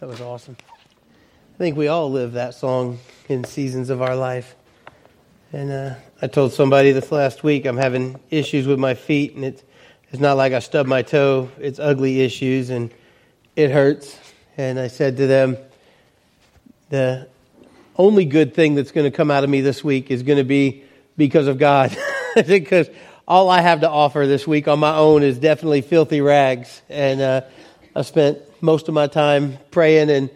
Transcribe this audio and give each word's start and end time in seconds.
That 0.00 0.10
was 0.10 0.20
awesome. 0.20 0.58
I 1.54 1.56
think 1.56 1.74
we 1.74 1.88
all 1.88 2.10
live 2.10 2.32
that 2.32 2.54
song 2.54 2.98
in 3.30 3.44
seasons 3.44 3.88
of 3.88 4.02
our 4.02 4.14
life. 4.14 4.54
And 5.54 5.72
uh, 5.72 5.94
I 6.20 6.26
told 6.26 6.52
somebody 6.52 6.92
this 6.92 7.10
last 7.10 7.42
week 7.42 7.64
I'm 7.64 7.78
having 7.78 8.20
issues 8.28 8.66
with 8.66 8.78
my 8.78 8.92
feet, 8.92 9.36
and 9.36 9.42
it's, 9.42 9.64
it's 10.10 10.20
not 10.20 10.36
like 10.36 10.52
I 10.52 10.58
stubbed 10.58 10.86
my 10.86 11.00
toe, 11.00 11.48
it's 11.58 11.78
ugly 11.78 12.20
issues, 12.20 12.68
and 12.68 12.92
it 13.56 13.70
hurts. 13.70 14.18
And 14.58 14.78
I 14.78 14.88
said 14.88 15.16
to 15.16 15.26
them, 15.26 15.56
the 16.90 17.26
only 17.96 18.26
good 18.26 18.52
thing 18.52 18.74
that's 18.74 18.92
going 18.92 19.10
to 19.10 19.16
come 19.16 19.30
out 19.30 19.44
of 19.44 19.48
me 19.48 19.62
this 19.62 19.82
week 19.82 20.10
is 20.10 20.22
going 20.22 20.38
to 20.38 20.44
be 20.44 20.84
because 21.16 21.46
of 21.46 21.56
God. 21.56 21.96
because 22.46 22.90
all 23.26 23.48
I 23.48 23.62
have 23.62 23.80
to 23.80 23.88
offer 23.88 24.26
this 24.26 24.46
week 24.46 24.68
on 24.68 24.78
my 24.78 24.94
own 24.94 25.22
is 25.22 25.38
definitely 25.38 25.80
filthy 25.80 26.20
rags. 26.20 26.82
And 26.90 27.22
uh, 27.22 27.40
I 27.96 28.02
spent 28.02 28.38
most 28.62 28.88
of 28.88 28.94
my 28.94 29.06
time 29.06 29.56
praying 29.70 30.10
and 30.10 30.28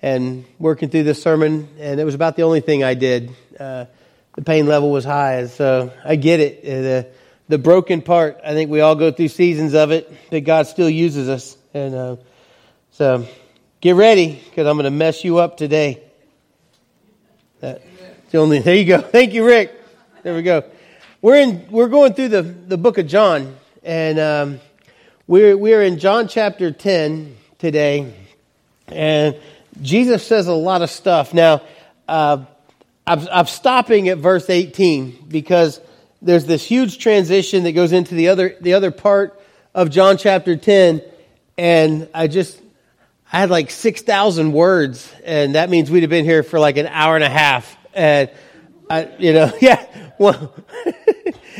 and 0.00 0.44
working 0.60 0.88
through 0.88 1.02
this 1.02 1.20
sermon, 1.20 1.68
and 1.80 1.98
it 1.98 2.04
was 2.04 2.14
about 2.14 2.36
the 2.36 2.42
only 2.42 2.60
thing 2.60 2.84
I 2.84 2.94
did. 2.94 3.34
Uh, 3.58 3.86
the 4.36 4.42
pain 4.42 4.68
level 4.68 4.92
was 4.92 5.04
high, 5.04 5.48
so 5.48 5.92
I 6.04 6.14
get 6.14 6.38
it. 6.38 6.60
Uh, 6.64 6.80
the, 6.80 7.06
the 7.48 7.58
broken 7.58 8.02
part, 8.02 8.38
I 8.44 8.52
think 8.52 8.70
we 8.70 8.82
all 8.82 8.94
go 8.94 9.10
through 9.10 9.26
seasons 9.28 9.74
of 9.74 9.90
it, 9.90 10.08
but 10.30 10.44
God 10.44 10.68
still 10.68 10.88
uses 10.88 11.28
us. 11.28 11.56
And 11.74 11.92
uh, 11.92 12.16
so 12.92 13.26
get 13.80 13.96
ready, 13.96 14.40
because 14.44 14.68
I'm 14.68 14.76
going 14.76 14.84
to 14.84 14.92
mess 14.92 15.24
you 15.24 15.38
up 15.38 15.56
today. 15.56 16.00
That's 17.58 17.82
the 18.30 18.38
only, 18.38 18.58
there 18.60 18.76
you 18.76 18.84
go. 18.84 19.00
Thank 19.00 19.32
you, 19.32 19.44
Rick. 19.44 19.74
There 20.22 20.36
we 20.36 20.42
go. 20.42 20.62
We're, 21.20 21.40
in, 21.40 21.66
we're 21.68 21.88
going 21.88 22.14
through 22.14 22.28
the, 22.28 22.42
the 22.42 22.78
book 22.78 22.96
of 22.96 23.08
John, 23.08 23.56
and 23.82 24.20
um, 24.20 24.60
we're, 25.28 25.58
we're 25.58 25.82
in 25.82 25.98
John 25.98 26.26
chapter 26.26 26.72
10 26.72 27.36
today. 27.58 28.14
And 28.86 29.36
Jesus 29.82 30.26
says 30.26 30.48
a 30.48 30.54
lot 30.54 30.80
of 30.80 30.88
stuff. 30.88 31.34
Now, 31.34 31.60
uh, 32.08 32.46
I'm, 33.06 33.28
I'm 33.30 33.46
stopping 33.46 34.08
at 34.08 34.16
verse 34.16 34.48
18 34.48 35.26
because 35.28 35.82
there's 36.22 36.46
this 36.46 36.64
huge 36.64 36.96
transition 36.96 37.64
that 37.64 37.72
goes 37.72 37.92
into 37.92 38.14
the 38.14 38.28
other, 38.28 38.56
the 38.62 38.72
other 38.72 38.90
part 38.90 39.38
of 39.74 39.90
John 39.90 40.16
chapter 40.16 40.56
10. 40.56 41.02
And 41.58 42.08
I 42.14 42.26
just, 42.26 42.58
I 43.30 43.40
had 43.40 43.50
like 43.50 43.70
6,000 43.70 44.52
words, 44.52 45.12
and 45.24 45.56
that 45.56 45.68
means 45.68 45.90
we'd 45.90 46.04
have 46.04 46.10
been 46.10 46.24
here 46.24 46.42
for 46.42 46.58
like 46.58 46.78
an 46.78 46.86
hour 46.86 47.16
and 47.16 47.24
a 47.24 47.28
half. 47.28 47.76
And 47.92 48.30
I, 48.88 49.10
you 49.18 49.34
know, 49.34 49.52
yeah, 49.60 49.84
well, 50.18 50.54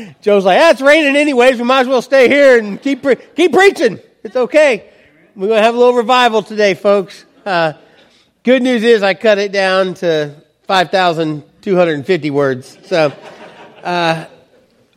Joe's 0.21 0.45
like, 0.45 0.59
ah, 0.59 0.71
it's 0.71 0.81
raining 0.81 1.15
anyways. 1.15 1.57
We 1.57 1.63
might 1.63 1.81
as 1.81 1.87
well 1.87 2.01
stay 2.01 2.27
here 2.27 2.57
and 2.57 2.81
keep, 2.81 3.01
pre- 3.01 3.15
keep 3.15 3.53
preaching. 3.53 3.99
It's 4.23 4.35
okay. 4.35 4.89
We're 5.35 5.47
going 5.47 5.59
to 5.59 5.63
have 5.63 5.75
a 5.75 5.77
little 5.77 5.93
revival 5.93 6.43
today, 6.43 6.73
folks. 6.73 7.25
Uh, 7.45 7.73
good 8.43 8.61
news 8.61 8.83
is 8.83 9.03
I 9.03 9.13
cut 9.13 9.37
it 9.37 9.51
down 9.51 9.93
to 9.95 10.35
5,250 10.63 12.31
words. 12.31 12.77
So, 12.83 13.13
uh, 13.83 14.25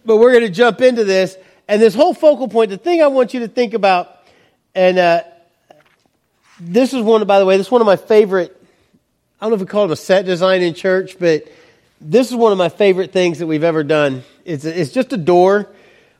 but 0.05 0.17
we're 0.17 0.33
going 0.33 0.45
to 0.45 0.51
jump 0.51 0.81
into 0.81 1.05
this. 1.05 1.37
And 1.69 1.81
this 1.81 1.95
whole 1.95 2.15
focal 2.15 2.49
point, 2.49 2.71
the 2.71 2.77
thing 2.77 3.03
I 3.03 3.07
want 3.07 3.35
you 3.35 3.41
to 3.41 3.49
think 3.49 3.75
about, 3.75 4.19
and 4.75 4.99
uh, 4.99 5.23
this 6.61 6.93
is 6.93 7.03
one, 7.03 7.25
by 7.27 7.39
the 7.39 7.47
way, 7.47 7.57
this 7.57 7.67
is 7.67 7.71
one 7.71 7.81
of 7.81 7.87
my 7.87 7.97
favorite, 7.97 8.57
I 9.41 9.45
don't 9.45 9.51
know 9.51 9.55
if 9.55 9.61
we 9.61 9.67
call 9.67 9.85
it 9.85 9.91
a 9.91 9.97
set 9.97 10.27
design 10.27 10.63
in 10.63 10.75
church, 10.75 11.19
but 11.19 11.45
this 12.01 12.31
is 12.31 12.37
one 12.37 12.53
of 12.53 12.59
my 12.59 12.69
favorite 12.69 13.13
things 13.13 13.39
that 13.39 13.47
we've 13.47 13.65
ever 13.65 13.85
done. 13.85 14.25
It's, 14.45 14.65
it's 14.65 14.93
just 14.93 15.13
a 15.13 15.17
door 15.17 15.69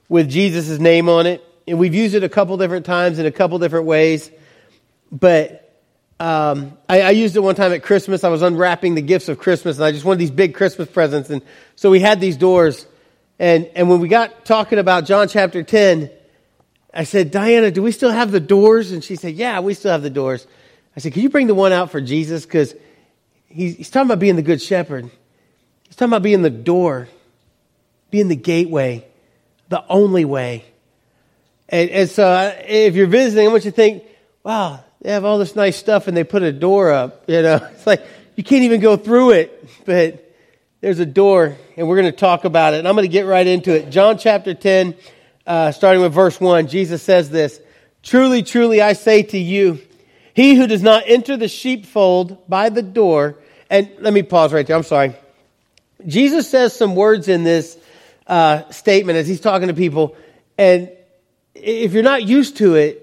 with 0.09 0.29
Jesus' 0.29 0.79
name 0.79 1.09
on 1.09 1.27
it 1.27 1.45
and 1.67 1.79
we've 1.79 1.95
used 1.95 2.15
it 2.15 2.25
a 2.25 2.29
couple 2.29 2.57
different 2.57 2.87
times 2.87 3.19
in 3.19 3.27
a 3.27 3.31
couple 3.31 3.59
different 3.59 3.87
ways. 3.87 4.31
But 5.11 5.59
um, 6.19 6.77
I, 6.89 7.03
I, 7.03 7.11
used 7.11 7.37
it 7.37 7.41
one 7.41 7.55
time 7.55 7.73
at 7.73 7.83
Christmas. 7.83 8.25
I 8.25 8.29
was 8.29 8.43
unwrapping 8.43 8.95
the 8.95 9.03
gifts 9.03 9.29
of 9.29 9.39
Christmas, 9.39 9.77
and 9.77 9.85
I 9.85 9.93
just 9.93 10.05
wanted 10.05 10.21
these 10.21 10.31
big 10.31 10.55
Christmas 10.55 10.89
presents. 10.89 11.31
And 11.31 11.43
so 11.75 11.91
we 11.91 12.01
had 12.01 12.21
these 12.21 12.37
doors. 12.37 12.87
And, 13.39 13.69
and 13.75 13.89
when 13.89 14.01
we 14.01 14.09
got 14.09 14.45
talking 14.45 14.79
about 14.79 15.05
John 15.05 15.29
chapter 15.29 15.63
10, 15.63 16.11
I 16.95 17.05
said, 17.05 17.31
Diana, 17.31 17.71
do 17.71 17.83
we 17.83 17.91
still 17.93 18.11
have 18.11 18.31
the 18.31 18.41
doors? 18.41 18.93
And 18.93 19.03
she 19.03 19.17
said, 19.17 19.35
Yeah, 19.35 19.61
we 19.61 19.75
still 19.75 19.91
have 19.91 20.03
the 20.03 20.11
doors. 20.11 20.47
I 20.97 21.01
said, 21.01 21.13
Can 21.13 21.23
you 21.23 21.31
bring 21.31 21.47
the 21.47 21.55
one 21.55 21.73
out 21.73 21.91
for 21.91 22.01
Jesus? 22.01 22.45
Because 22.45 22.75
he's, 23.49 23.77
he's 23.77 23.91
talking 23.91 24.09
about 24.09 24.21
being 24.21 24.37
the 24.37 24.43
good 24.43 24.63
shepherd. 24.63 25.11
He's 25.85 25.97
talking 25.97 26.11
about 26.11 26.23
being 26.23 26.43
the 26.43 26.51
door, 26.51 27.09
being 28.13 28.29
the 28.29 28.37
gateway, 28.37 29.05
the 29.71 29.83
only 29.89 30.25
way. 30.25 30.65
And, 31.69 31.91
and 31.91 32.11
so 32.11 32.55
if 32.69 32.95
you're 32.95 33.07
visiting, 33.09 33.49
I 33.49 33.51
want 33.51 33.65
you 33.65 33.71
to 33.71 33.75
think, 33.75 34.05
wow, 34.45 34.85
they 35.01 35.11
have 35.11 35.25
all 35.25 35.39
this 35.39 35.57
nice 35.57 35.77
stuff 35.77 36.07
and 36.07 36.17
they 36.17 36.23
put 36.23 36.43
a 36.43 36.53
door 36.53 36.93
up. 36.93 37.25
You 37.27 37.43
know, 37.43 37.57
it's 37.73 37.87
like 37.87 38.05
you 38.37 38.45
can't 38.45 38.65
even 38.65 38.81
go 38.81 38.97
through 38.97 39.31
it, 39.31 39.69
but 39.87 40.31
there's 40.83 40.99
a 40.99 41.07
door 41.07 41.57
and 41.77 41.89
we're 41.89 41.97
going 41.97 42.13
to 42.13 42.17
talk 42.17 42.45
about 42.45 42.75
it. 42.75 42.81
And 42.81 42.87
I'm 42.87 42.95
going 42.95 43.09
to 43.09 43.13
get 43.13 43.27
right 43.27 43.47
into 43.47 43.75
it. 43.75 43.89
John 43.89 44.19
chapter 44.19 44.53
10, 44.53 44.95
uh, 45.47 45.73
starting 45.73 46.03
with 46.03 46.13
verse 46.13 46.39
1, 46.39 46.69
Jesus 46.69 47.03
says 47.03 47.31
this 47.31 47.59
Truly, 48.03 48.43
truly, 48.43 48.83
I 48.83 48.93
say 48.93 49.23
to 49.23 49.39
you, 49.39 49.81
he 50.35 50.55
who 50.55 50.67
does 50.67 50.83
not 50.83 51.05
enter 51.07 51.39
the 51.39 51.49
sheepfold 51.49 52.47
by 52.47 52.69
the 52.69 52.83
door, 52.83 53.39
and 53.71 53.91
let 54.01 54.13
me 54.13 54.23
pause 54.23 54.53
right 54.53 54.67
there. 54.67 54.77
I'm 54.77 54.83
sorry. 54.83 55.15
Jesus 56.07 56.51
says 56.51 56.75
some 56.75 56.95
words 56.95 57.29
in 57.29 57.45
this 57.45 57.79
uh, 58.27 58.69
statement 58.71 59.19
as 59.19 59.27
he's 59.27 59.41
talking 59.41 59.69
to 59.69 59.75
people, 59.75 60.17
and 60.59 60.91
if 61.55 61.93
you're 61.93 62.03
not 62.03 62.23
used 62.23 62.57
to 62.59 62.75
it, 62.77 62.99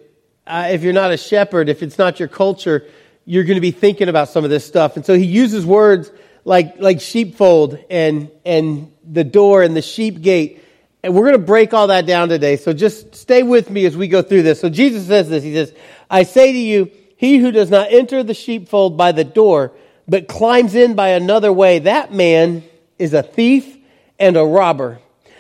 uh, 0.47 0.69
if 0.71 0.83
you're 0.83 0.93
not 0.93 1.11
a 1.11 1.17
shepherd, 1.17 1.69
if 1.69 1.83
it's 1.83 1.97
not 1.97 2.19
your 2.19 2.27
culture, 2.27 2.85
you're 3.25 3.43
going 3.43 3.55
to 3.55 3.61
be 3.61 3.71
thinking 3.71 4.09
about 4.09 4.29
some 4.29 4.43
of 4.43 4.49
this 4.49 4.65
stuff. 4.65 4.95
And 4.95 5.05
so 5.05 5.13
he 5.13 5.25
uses 5.25 5.65
words 5.65 6.11
like, 6.45 6.79
like 6.79 6.99
sheepfold 6.99 7.77
and, 7.89 8.31
and 8.43 8.91
the 9.03 9.23
door 9.23 9.61
and 9.61 9.75
the 9.75 9.81
sheep 9.81 10.21
gate. 10.21 10.63
And 11.03 11.13
we're 11.13 11.27
going 11.27 11.39
to 11.39 11.45
break 11.45 11.73
all 11.73 11.87
that 11.87 12.05
down 12.07 12.29
today. 12.29 12.57
So 12.57 12.73
just 12.73 13.15
stay 13.15 13.43
with 13.43 13.69
me 13.69 13.85
as 13.85 13.95
we 13.95 14.07
go 14.07 14.21
through 14.21 14.41
this. 14.41 14.59
So 14.59 14.69
Jesus 14.69 15.07
says 15.07 15.29
this. 15.29 15.43
He 15.43 15.53
says, 15.53 15.73
I 16.09 16.23
say 16.23 16.51
to 16.51 16.57
you, 16.57 16.91
he 17.15 17.37
who 17.37 17.51
does 17.51 17.69
not 17.69 17.91
enter 17.91 18.23
the 18.23 18.33
sheepfold 18.33 18.97
by 18.97 19.11
the 19.11 19.23
door, 19.23 19.73
but 20.07 20.27
climbs 20.27 20.73
in 20.73 20.95
by 20.95 21.09
another 21.09 21.53
way, 21.53 21.79
that 21.79 22.11
man 22.11 22.63
is 22.97 23.13
a 23.13 23.21
thief 23.21 23.77
and 24.17 24.35
a 24.35 24.43
robber. 24.43 24.99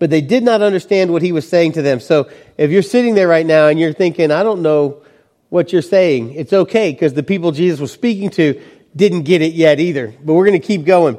but 0.00 0.08
they 0.08 0.22
did 0.22 0.42
not 0.42 0.62
understand 0.62 1.12
what 1.12 1.22
he 1.22 1.30
was 1.30 1.46
saying 1.46 1.72
to 1.72 1.82
them. 1.82 2.00
So 2.00 2.28
if 2.56 2.70
you're 2.70 2.82
sitting 2.82 3.14
there 3.14 3.28
right 3.28 3.44
now 3.44 3.68
and 3.68 3.78
you're 3.78 3.92
thinking, 3.92 4.32
I 4.32 4.42
don't 4.42 4.62
know 4.62 5.02
what 5.50 5.72
you're 5.72 5.82
saying, 5.82 6.32
it's 6.34 6.54
okay 6.54 6.90
because 6.90 7.12
the 7.12 7.22
people 7.22 7.52
Jesus 7.52 7.78
was 7.78 7.92
speaking 7.92 8.30
to 8.30 8.60
didn't 8.96 9.22
get 9.22 9.42
it 9.42 9.52
yet 9.52 9.78
either. 9.78 10.12
But 10.24 10.32
we're 10.32 10.46
going 10.46 10.60
to 10.60 10.66
keep 10.66 10.86
going. 10.86 11.18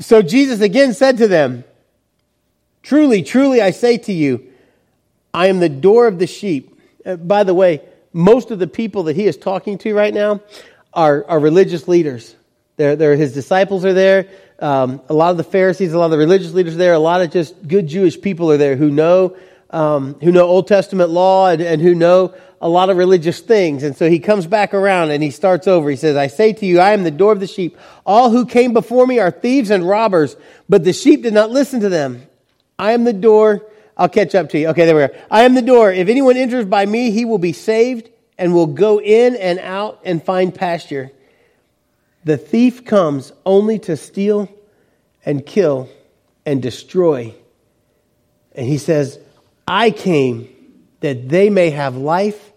So 0.00 0.22
Jesus 0.22 0.62
again 0.62 0.94
said 0.94 1.18
to 1.18 1.28
them, 1.28 1.64
Truly, 2.82 3.22
truly, 3.22 3.60
I 3.60 3.70
say 3.70 3.98
to 3.98 4.12
you, 4.12 4.50
I 5.32 5.46
am 5.46 5.60
the 5.60 5.68
door 5.68 6.08
of 6.08 6.18
the 6.18 6.26
sheep. 6.26 6.80
Uh, 7.06 7.16
by 7.16 7.44
the 7.44 7.54
way, 7.54 7.82
most 8.12 8.50
of 8.50 8.58
the 8.58 8.66
people 8.66 9.04
that 9.04 9.16
he 9.16 9.26
is 9.26 9.36
talking 9.36 9.78
to 9.78 9.94
right 9.94 10.12
now 10.12 10.40
are, 10.92 11.24
are 11.28 11.38
religious 11.38 11.86
leaders. 11.86 12.34
They're, 12.76 12.96
they're, 12.96 13.16
his 13.16 13.34
disciples 13.34 13.84
are 13.84 13.92
there. 13.92 14.28
Um, 14.62 15.00
a 15.08 15.14
lot 15.14 15.32
of 15.32 15.38
the 15.38 15.44
Pharisees, 15.44 15.92
a 15.92 15.98
lot 15.98 16.04
of 16.04 16.12
the 16.12 16.18
religious 16.18 16.52
leaders 16.52 16.76
there, 16.76 16.92
a 16.92 16.98
lot 17.00 17.20
of 17.20 17.32
just 17.32 17.66
good 17.66 17.88
Jewish 17.88 18.20
people 18.20 18.50
are 18.52 18.56
there 18.56 18.76
who 18.76 18.92
know, 18.92 19.36
um, 19.70 20.14
who 20.20 20.30
know 20.30 20.44
Old 20.44 20.68
Testament 20.68 21.10
law 21.10 21.48
and, 21.48 21.60
and 21.60 21.82
who 21.82 21.96
know 21.96 22.32
a 22.60 22.68
lot 22.68 22.88
of 22.88 22.96
religious 22.96 23.40
things. 23.40 23.82
And 23.82 23.96
so 23.96 24.08
he 24.08 24.20
comes 24.20 24.46
back 24.46 24.72
around 24.72 25.10
and 25.10 25.20
he 25.20 25.30
starts 25.30 25.66
over. 25.66 25.90
He 25.90 25.96
says, 25.96 26.14
I 26.14 26.28
say 26.28 26.52
to 26.52 26.64
you, 26.64 26.78
I 26.78 26.92
am 26.92 27.02
the 27.02 27.10
door 27.10 27.32
of 27.32 27.40
the 27.40 27.48
sheep. 27.48 27.76
All 28.06 28.30
who 28.30 28.46
came 28.46 28.72
before 28.72 29.04
me 29.04 29.18
are 29.18 29.32
thieves 29.32 29.70
and 29.70 29.86
robbers, 29.86 30.36
but 30.68 30.84
the 30.84 30.92
sheep 30.92 31.24
did 31.24 31.34
not 31.34 31.50
listen 31.50 31.80
to 31.80 31.88
them. 31.88 32.24
I 32.78 32.92
am 32.92 33.02
the 33.02 33.12
door. 33.12 33.66
I'll 33.96 34.08
catch 34.08 34.36
up 34.36 34.50
to 34.50 34.60
you. 34.60 34.68
Okay, 34.68 34.86
there 34.86 34.94
we 34.94 35.02
are. 35.02 35.14
I 35.28 35.42
am 35.42 35.54
the 35.54 35.62
door. 35.62 35.90
If 35.90 36.08
anyone 36.08 36.36
enters 36.36 36.66
by 36.66 36.86
me, 36.86 37.10
he 37.10 37.24
will 37.24 37.38
be 37.38 37.52
saved 37.52 38.10
and 38.38 38.54
will 38.54 38.68
go 38.68 39.00
in 39.00 39.34
and 39.34 39.58
out 39.58 40.00
and 40.04 40.22
find 40.22 40.54
pasture. 40.54 41.10
The 42.24 42.36
thief 42.36 42.84
comes 42.84 43.32
only 43.44 43.78
to 43.80 43.96
steal 43.96 44.48
and 45.24 45.44
kill 45.44 45.88
and 46.46 46.62
destroy. 46.62 47.34
And 48.54 48.66
he 48.66 48.78
says, 48.78 49.18
I 49.66 49.90
came 49.90 50.48
that 51.00 51.28
they 51.28 51.50
may 51.50 51.70
have 51.70 51.96
life 51.96 52.52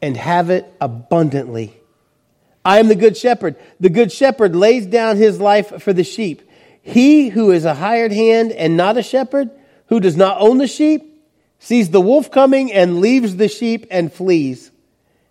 and 0.00 0.16
have 0.16 0.50
it 0.50 0.72
abundantly. 0.80 1.74
I 2.64 2.78
am 2.78 2.88
the 2.88 2.94
good 2.94 3.16
shepherd. 3.16 3.56
The 3.80 3.90
good 3.90 4.10
shepherd 4.10 4.56
lays 4.56 4.86
down 4.86 5.16
his 5.16 5.40
life 5.40 5.82
for 5.82 5.92
the 5.92 6.04
sheep. 6.04 6.42
He 6.82 7.28
who 7.28 7.50
is 7.50 7.64
a 7.64 7.74
hired 7.74 8.12
hand 8.12 8.52
and 8.52 8.76
not 8.76 8.96
a 8.96 9.02
shepherd, 9.02 9.50
who 9.86 10.00
does 10.00 10.16
not 10.16 10.40
own 10.40 10.58
the 10.58 10.66
sheep, 10.66 11.24
sees 11.58 11.90
the 11.90 12.00
wolf 12.00 12.30
coming 12.30 12.72
and 12.72 13.00
leaves 13.00 13.36
the 13.36 13.48
sheep 13.48 13.86
and 13.90 14.12
flees. 14.12 14.70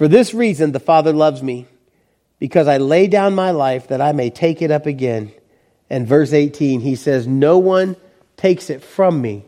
For 0.00 0.08
this 0.08 0.32
reason, 0.32 0.72
the 0.72 0.80
Father 0.80 1.12
loves 1.12 1.42
me, 1.42 1.66
because 2.38 2.66
I 2.66 2.78
lay 2.78 3.06
down 3.06 3.34
my 3.34 3.50
life 3.50 3.88
that 3.88 4.00
I 4.00 4.12
may 4.12 4.30
take 4.30 4.62
it 4.62 4.70
up 4.70 4.86
again. 4.86 5.30
And 5.90 6.08
verse 6.08 6.32
18, 6.32 6.80
he 6.80 6.96
says, 6.96 7.26
No 7.26 7.58
one 7.58 7.96
takes 8.38 8.70
it 8.70 8.82
from 8.82 9.20
me, 9.20 9.44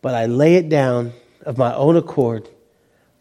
but 0.00 0.14
I 0.14 0.26
lay 0.26 0.54
it 0.54 0.68
down 0.68 1.14
of 1.44 1.58
my 1.58 1.74
own 1.74 1.96
accord. 1.96 2.48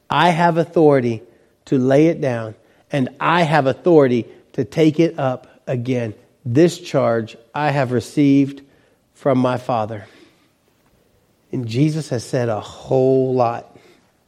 I 0.08 0.30
have 0.30 0.58
authority 0.58 1.24
to 1.66 1.80
lay 1.80 2.10
it 2.10 2.22
down, 2.22 2.54
and 2.92 3.10
I 3.20 3.42
have 3.42 3.66
authority 3.66 4.28
to 4.54 4.64
take 4.64 5.00
it 5.00 5.18
up 5.18 5.64
again. 5.66 6.14
This 6.46 6.80
charge 6.80 7.38
I 7.56 7.72
have 7.72 7.92
received 7.92 8.62
from 9.16 9.40
my 9.40 9.58
Father. 9.58 10.06
And 11.52 11.68
Jesus 11.68 12.10
has 12.10 12.24
said 12.24 12.50
a 12.50 12.62
whole 12.62 13.34
lot 13.34 13.76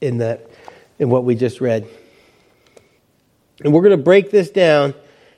in 0.02 0.18
that 0.18 0.50
in 0.98 1.12
what 1.12 1.26
we 1.26 1.36
just 1.36 1.62
read. 1.62 1.88
And 3.64 3.74
we're 3.74 3.82
going 3.82 3.98
to 3.98 4.04
break 4.04 4.32
this 4.32 4.50
down. 4.50 4.94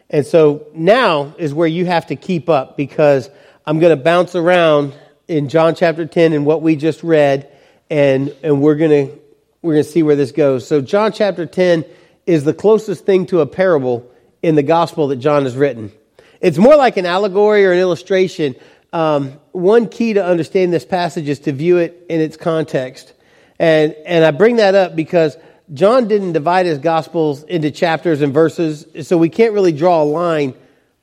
And 0.09 0.25
so 0.25 0.67
now 0.73 1.35
is 1.37 1.53
where 1.53 1.67
you 1.67 1.85
have 1.85 2.07
to 2.07 2.15
keep 2.15 2.49
up 2.49 2.77
because 2.77 3.29
I'm 3.65 3.79
going 3.79 3.95
to 3.95 4.03
bounce 4.03 4.35
around 4.35 4.93
in 5.27 5.49
John 5.49 5.75
chapter 5.75 6.05
10 6.05 6.33
and 6.33 6.45
what 6.45 6.61
we 6.61 6.75
just 6.75 7.03
read 7.03 7.51
and 7.89 8.35
and 8.43 8.61
we're 8.61 8.75
going 8.75 9.07
to 9.07 9.19
we're 9.61 9.73
going 9.73 9.83
to 9.83 9.89
see 9.89 10.03
where 10.03 10.15
this 10.15 10.31
goes. 10.31 10.67
So 10.67 10.81
John 10.81 11.11
chapter 11.11 11.45
10 11.45 11.85
is 12.25 12.43
the 12.43 12.53
closest 12.53 13.05
thing 13.05 13.25
to 13.27 13.41
a 13.41 13.45
parable 13.45 14.09
in 14.41 14.55
the 14.55 14.63
gospel 14.63 15.07
that 15.09 15.17
John 15.17 15.43
has 15.43 15.55
written. 15.55 15.91
It's 16.39 16.57
more 16.57 16.75
like 16.75 16.97
an 16.97 17.05
allegory 17.05 17.65
or 17.65 17.71
an 17.71 17.79
illustration 17.79 18.55
um, 18.93 19.39
one 19.51 19.87
key 19.87 20.13
to 20.13 20.25
understand 20.25 20.73
this 20.73 20.85
passage 20.85 21.29
is 21.29 21.39
to 21.41 21.51
view 21.53 21.77
it 21.77 22.05
in 22.09 22.19
its 22.19 22.35
context. 22.35 23.13
And, 23.57 23.93
and 24.05 24.25
I 24.25 24.31
bring 24.31 24.57
that 24.57 24.75
up 24.75 24.95
because 24.95 25.37
John 25.73 26.09
didn't 26.09 26.33
divide 26.33 26.65
his 26.65 26.79
gospels 26.79 27.43
into 27.43 27.71
chapters 27.71 28.21
and 28.21 28.33
verses, 28.33 28.85
so 29.07 29.17
we 29.17 29.29
can't 29.29 29.53
really 29.53 29.71
draw 29.71 30.03
a 30.03 30.05
line 30.05 30.53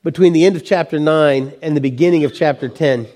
between 0.03 0.31
the 0.31 0.45
end 0.45 0.55
of 0.55 0.63
chapter 0.63 0.99
9 0.99 1.53
and 1.61 1.75
the 1.75 1.81
beginning 1.81 2.23
of 2.23 2.35
chapter 2.35 2.69
10. 2.69 3.07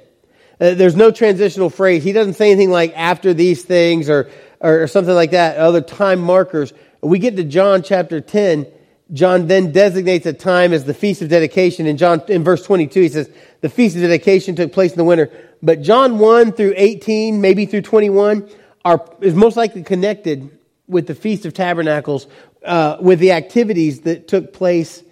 Uh, 0.59 0.73
there's 0.73 0.95
no 0.95 1.11
transitional 1.11 1.69
phrase. 1.69 2.03
He 2.03 2.11
doesn't 2.11 2.33
say 2.33 2.51
anything 2.51 2.71
like 2.71 2.93
after 2.97 3.35
these 3.35 3.63
things 3.63 4.09
or, 4.09 4.31
or, 4.59 4.83
or 4.83 4.87
something 4.87 5.13
like 5.13 5.31
that, 5.31 5.57
other 5.57 5.81
time 5.81 6.19
markers. 6.19 6.73
We 7.01 7.19
get 7.19 7.35
to 7.35 7.43
John 7.43 7.83
chapter 7.83 8.19
10, 8.19 8.65
John 9.11 9.45
then 9.45 9.71
designates 9.71 10.25
a 10.25 10.33
time 10.33 10.73
as 10.73 10.85
the 10.85 10.93
Feast 10.93 11.21
of 11.21 11.29
Dedication. 11.29 11.85
In 11.85 11.97
John, 11.97 12.23
in 12.29 12.43
verse 12.43 12.65
22, 12.65 13.01
he 13.01 13.09
says, 13.09 13.29
the 13.61 13.69
Feast 13.69 13.95
of 13.95 14.01
Dedication 14.01 14.55
took 14.55 14.73
place 14.73 14.91
in 14.91 14.97
the 14.97 15.03
winter. 15.03 15.29
But 15.61 15.83
John 15.83 16.17
1 16.17 16.53
through 16.53 16.73
18, 16.75 17.41
maybe 17.41 17.67
through 17.67 17.83
21, 17.83 18.49
are, 18.83 19.07
is 19.21 19.35
most 19.35 19.55
likely 19.55 19.83
connected 19.83 20.49
with 20.93 21.07
the 21.07 21.15
Feast 21.15 21.45
of 21.45 21.53
Tabernacles, 21.53 22.27
uh, 22.63 22.97
with 23.01 23.19
the 23.19 23.33
activities 23.33 24.01
that 24.01 24.27
took 24.27 24.53
place 24.53 25.03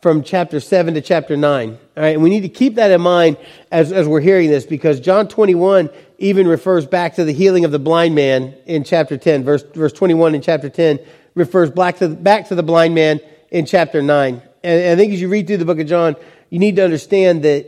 from 0.00 0.22
chapter 0.22 0.60
7 0.60 0.94
to 0.94 1.00
chapter 1.00 1.36
9. 1.36 1.70
All 1.70 1.78
right, 1.96 2.14
and 2.14 2.22
we 2.22 2.30
need 2.30 2.42
to 2.42 2.48
keep 2.48 2.76
that 2.76 2.90
in 2.90 3.00
mind 3.00 3.36
as, 3.70 3.92
as 3.92 4.06
we're 4.06 4.20
hearing 4.20 4.50
this 4.50 4.64
because 4.64 5.00
John 5.00 5.28
21 5.28 5.90
even 6.18 6.48
refers 6.48 6.86
back 6.86 7.16
to 7.16 7.24
the 7.24 7.32
healing 7.32 7.64
of 7.64 7.72
the 7.72 7.78
blind 7.78 8.14
man 8.14 8.54
in 8.66 8.84
chapter 8.84 9.18
10. 9.18 9.44
Verse, 9.44 9.62
verse 9.74 9.92
21 9.92 10.34
in 10.34 10.42
chapter 10.42 10.70
10 10.70 11.00
refers 11.34 11.70
back 11.70 11.96
to, 11.98 12.08
back 12.08 12.48
to 12.48 12.54
the 12.54 12.62
blind 12.62 12.94
man 12.94 13.20
in 13.50 13.66
chapter 13.66 14.00
9. 14.00 14.42
And 14.62 14.92
I 14.92 14.96
think 14.96 15.12
as 15.12 15.20
you 15.20 15.28
read 15.28 15.46
through 15.46 15.58
the 15.58 15.64
book 15.64 15.78
of 15.78 15.86
John, 15.86 16.16
you 16.48 16.58
need 16.58 16.76
to 16.76 16.84
understand 16.84 17.42
that 17.44 17.66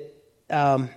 um, 0.51 0.91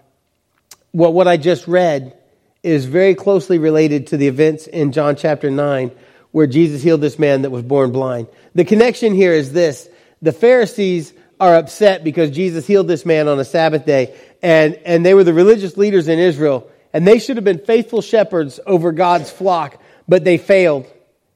what, 0.92 1.14
what 1.14 1.28
I 1.28 1.38
just 1.38 1.68
read 1.68 2.18
is 2.64 2.86
very 2.86 3.14
closely 3.14 3.60
related 3.60 4.08
to 4.08 4.18
the 4.18 4.28
events 4.28 4.68
in 4.68 4.92
John 4.92 5.16
chapter 5.16 5.52
9 5.52 5.92
where 6.36 6.48
Jesus 6.48 6.84
healed 6.84 7.00
this 7.00 7.18
man 7.18 7.44
that 7.44 7.50
was 7.50 7.64
born 7.64 7.94
blind. 7.94 8.28
The 8.56 8.66
connection 8.66 9.14
here 9.14 9.32
is 9.32 9.54
this 9.54 9.88
the 10.22 10.34
Pharisees 10.34 11.14
are 11.40 11.56
upset 11.56 12.04
because 12.04 12.30
Jesus 12.30 12.68
healed 12.68 12.90
this 12.90 13.06
man 13.06 13.30
on 13.30 13.40
a 13.40 13.46
Sabbath 13.46 13.86
day, 13.86 14.14
and, 14.44 14.76
and 14.86 15.06
they 15.06 15.14
were 15.14 15.24
the 15.24 15.34
religious 15.34 15.78
leaders 15.78 16.10
in 16.10 16.20
Israel, 16.20 16.70
and 16.92 17.08
they 17.08 17.20
should 17.20 17.38
have 17.38 17.46
been 17.46 17.60
faithful 17.60 18.02
shepherds 18.02 18.60
over 18.66 18.92
God's 18.92 19.32
flock, 19.32 19.82
but 20.10 20.26
they 20.26 20.38
failed. 20.38 20.86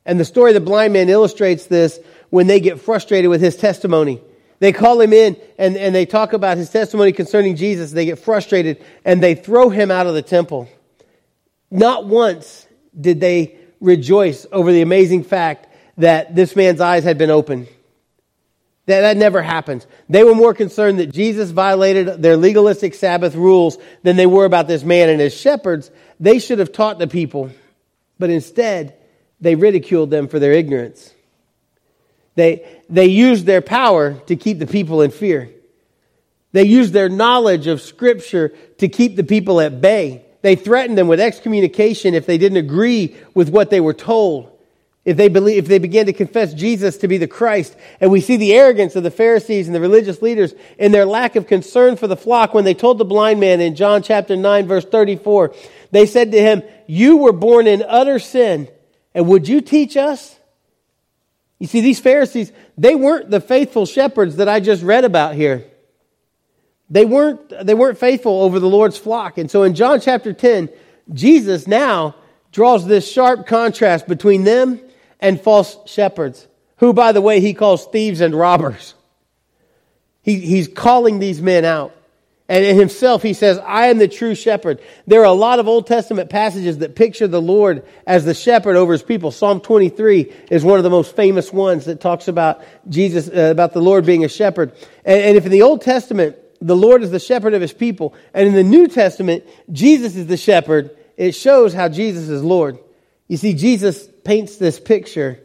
And 0.06 0.20
the 0.20 0.26
story 0.26 0.52
of 0.52 0.56
the 0.56 0.70
blind 0.70 0.92
man 0.92 1.08
illustrates 1.08 1.68
this 1.68 1.98
when 2.30 2.48
they 2.48 2.60
get 2.60 2.82
frustrated 2.82 3.30
with 3.30 3.40
his 3.40 3.56
testimony. 3.56 4.22
They 4.60 4.74
call 4.74 5.00
him 5.00 5.14
in 5.14 5.38
and, 5.58 5.78
and 5.78 5.96
they 5.96 6.08
talk 6.08 6.34
about 6.34 6.58
his 6.58 6.70
testimony 6.72 7.14
concerning 7.14 7.56
Jesus. 7.56 7.94
They 7.94 8.04
get 8.04 8.20
frustrated 8.20 8.84
and 9.06 9.24
they 9.24 9.36
throw 9.36 9.70
him 9.70 9.92
out 9.92 10.08
of 10.08 10.14
the 10.14 10.22
temple. 10.22 10.68
Not 11.72 12.06
once 12.06 12.68
did 13.00 13.22
they 13.22 13.56
rejoice 13.80 14.46
over 14.52 14.72
the 14.72 14.82
amazing 14.82 15.24
fact 15.24 15.68
that 15.98 16.36
this 16.36 16.56
man's 16.56 16.82
eyes 16.82 17.04
had 17.04 17.18
been 17.18 17.30
opened. 17.30 17.68
That, 18.86 19.02
that 19.02 19.18
never 19.18 19.42
happens. 19.42 19.86
They 20.10 20.24
were 20.24 20.34
more 20.34 20.54
concerned 20.54 21.00
that 21.00 21.14
Jesus 21.14 21.52
violated 21.52 22.24
their 22.24 22.38
legalistic 22.38 22.96
Sabbath 22.96 23.36
rules 23.36 23.78
than 24.02 24.16
they 24.16 24.26
were 24.26 24.46
about 24.46 24.68
this 24.68 24.84
man. 24.84 25.10
And 25.10 25.22
as 25.22 25.34
shepherds, 25.34 25.92
they 26.20 26.40
should 26.40 26.60
have 26.60 26.72
taught 26.72 26.98
the 26.98 27.08
people, 27.08 27.52
but 28.18 28.30
instead, 28.30 28.96
they 29.40 29.56
ridiculed 29.56 30.10
them 30.10 30.28
for 30.28 30.40
their 30.40 30.54
ignorance. 30.54 31.14
They, 32.36 32.82
they 32.90 33.06
used 33.06 33.46
their 33.46 33.62
power 33.62 34.14
to 34.28 34.36
keep 34.36 34.60
the 34.60 34.68
people 34.68 35.02
in 35.02 35.12
fear. 35.12 35.52
They 36.52 36.64
used 36.64 36.94
their 36.94 37.10
knowledge 37.10 37.68
of 37.68 37.82
Scripture 37.82 38.50
to 38.80 38.88
keep 38.88 39.16
the 39.16 39.24
people 39.24 39.62
at 39.62 39.82
bay. 39.82 40.26
They 40.42 40.56
threatened 40.56 40.98
them 40.98 41.08
with 41.08 41.20
excommunication 41.20 42.14
if 42.14 42.26
they 42.26 42.38
didn't 42.38 42.58
agree 42.58 43.16
with 43.34 43.50
what 43.50 43.70
they 43.70 43.82
were 43.82 43.94
told. 43.94 44.56
If 45.06 45.18
they, 45.18 45.28
believe, 45.28 45.64
if 45.64 45.68
they 45.68 45.80
began 45.80 46.06
to 46.06 46.14
confess 46.14 46.54
Jesus 46.54 46.98
to 46.98 47.08
be 47.08 47.18
the 47.18 47.28
Christ. 47.28 47.76
And 48.00 48.12
we 48.12 48.22
see 48.22 48.38
the 48.38 48.54
arrogance 48.54 48.96
of 48.96 49.04
the 49.04 49.12
Pharisees 49.12 49.68
and 49.68 49.76
the 49.76 49.82
religious 49.82 50.22
leaders 50.22 50.54
in 50.78 50.92
their 50.92 51.06
lack 51.06 51.36
of 51.36 51.48
concern 51.48 51.96
for 51.96 52.06
the 52.06 52.18
flock 52.18 52.54
when 52.54 52.66
they 52.66 52.74
told 52.74 52.98
the 52.98 53.06
blind 53.06 53.40
man 53.40 53.60
in 53.60 53.76
John 53.76 54.04
chapter 54.04 54.36
9, 54.36 54.68
verse 54.68 54.86
34, 54.86 55.56
they 55.92 56.06
said 56.06 56.32
to 56.34 56.40
him, 56.40 56.64
You 56.86 57.18
were 57.18 57.32
born 57.32 57.66
in 57.66 57.84
utter 57.88 58.20
sin, 58.20 58.68
and 59.14 59.28
would 59.28 59.48
you 59.48 59.62
teach 59.62 59.98
us? 59.98 60.38
You 61.60 61.68
see, 61.68 61.82
these 61.82 62.00
Pharisees, 62.00 62.52
they 62.78 62.96
weren't 62.96 63.30
the 63.30 63.42
faithful 63.42 63.86
shepherds 63.86 64.38
that 64.38 64.48
I 64.48 64.60
just 64.60 64.84
read 64.84 65.06
about 65.06 65.34
here. 65.36 65.69
They 66.90 67.06
weren't, 67.06 67.66
they 67.66 67.74
weren't 67.74 67.98
faithful 67.98 68.42
over 68.42 68.60
the 68.60 68.70
Lord's 68.70 68.98
flock. 68.98 69.38
And 69.38 69.50
so 69.50 69.64
in 69.64 69.76
John 69.76 70.02
chapter 70.02 70.34
10, 70.34 70.70
Jesus 71.14 71.68
now 71.68 72.16
draws 72.52 72.86
this 72.86 73.10
sharp 73.10 73.46
contrast 73.46 74.08
between 74.08 74.44
them 74.44 74.80
and 75.20 75.40
false 75.40 75.78
shepherds, 75.86 76.48
who, 76.78 76.94
by 76.94 77.12
the 77.12 77.22
way, 77.22 77.42
he 77.42 77.54
calls 77.54 77.86
thieves 77.86 78.22
and 78.22 78.34
robbers. 78.34 78.96
He, 80.22 80.40
he's 80.40 80.68
calling 80.68 81.20
these 81.20 81.42
men 81.42 81.66
out. 81.66 81.96
And 82.48 82.66
in 82.66 82.78
himself, 82.78 83.22
he 83.22 83.34
says, 83.34 83.60
I 83.60 83.88
am 83.88 84.00
the 84.00 84.08
true 84.08 84.34
shepherd. 84.34 84.82
There 85.06 85.22
are 85.22 85.26
a 85.26 85.32
lot 85.32 85.60
of 85.60 85.68
Old 85.68 85.86
Testament 85.86 86.32
passages 86.32 86.80
that 86.80 86.96
picture 86.96 87.28
the 87.28 87.42
Lord 87.42 87.86
as 88.08 88.26
the 88.26 88.34
shepherd 88.34 88.76
over 88.76 88.92
his 88.92 89.04
people. 89.04 89.30
Psalm 89.30 89.62
23 89.62 90.34
is 90.50 90.64
one 90.64 90.80
of 90.80 90.84
the 90.84 90.90
most 90.90 91.16
famous 91.16 91.54
ones 91.54 91.86
that 91.86 92.02
talks 92.02 92.28
about 92.28 92.64
Jesus, 92.90 93.30
uh, 93.30 93.52
about 93.52 93.74
the 93.74 93.82
Lord 93.82 94.04
being 94.04 94.26
a 94.26 94.28
shepherd. 94.28 94.72
And, 95.06 95.22
and 95.22 95.38
if 95.38 95.46
in 95.46 95.52
the 95.52 95.62
Old 95.62 95.84
Testament, 95.84 96.38
the 96.62 96.76
Lord 96.76 97.04
is 97.04 97.12
the 97.12 97.20
shepherd 97.20 97.54
of 97.54 97.62
his 97.62 97.74
people, 97.74 98.14
and 98.34 98.48
in 98.48 98.54
the 98.54 98.64
New 98.64 98.88
Testament, 98.88 99.46
Jesus 99.72 100.16
is 100.16 100.28
the 100.28 100.38
shepherd, 100.38 100.96
it 101.18 101.34
shows 101.34 101.74
how 101.74 101.90
Jesus 101.90 102.30
is 102.30 102.44
Lord. 102.44 102.80
You 103.28 103.38
see, 103.38 103.54
Jesus 103.54 104.08
paints 104.24 104.58
this 104.58 104.80
picture, 104.80 105.40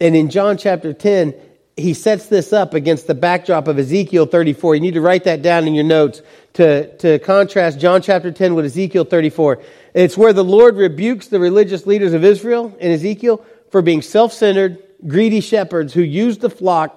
and 0.00 0.16
in 0.16 0.30
John 0.30 0.56
chapter 0.56 0.92
10, 0.92 1.34
he 1.76 1.94
sets 1.94 2.26
this 2.26 2.52
up 2.52 2.74
against 2.74 3.06
the 3.06 3.14
backdrop 3.14 3.68
of 3.68 3.78
Ezekiel 3.78 4.26
34. 4.26 4.74
You 4.74 4.80
need 4.80 4.94
to 4.94 5.00
write 5.00 5.24
that 5.24 5.42
down 5.42 5.66
in 5.66 5.74
your 5.74 5.84
notes 5.84 6.22
to, 6.54 6.96
to 6.98 7.18
contrast 7.20 7.78
John 7.78 8.02
chapter 8.02 8.30
10 8.30 8.54
with 8.54 8.64
Ezekiel 8.66 9.04
34. 9.04 9.62
It's 9.94 10.16
where 10.16 10.32
the 10.32 10.44
Lord 10.44 10.76
rebukes 10.76 11.28
the 11.28 11.40
religious 11.40 11.86
leaders 11.86 12.12
of 12.12 12.24
Israel 12.24 12.76
in 12.80 12.92
Ezekiel 12.92 13.44
for 13.70 13.82
being 13.82 14.02
self 14.02 14.32
centered, 14.32 14.82
greedy 15.06 15.40
shepherds 15.40 15.94
who 15.94 16.02
use 16.02 16.38
the 16.38 16.50
flock 16.50 16.96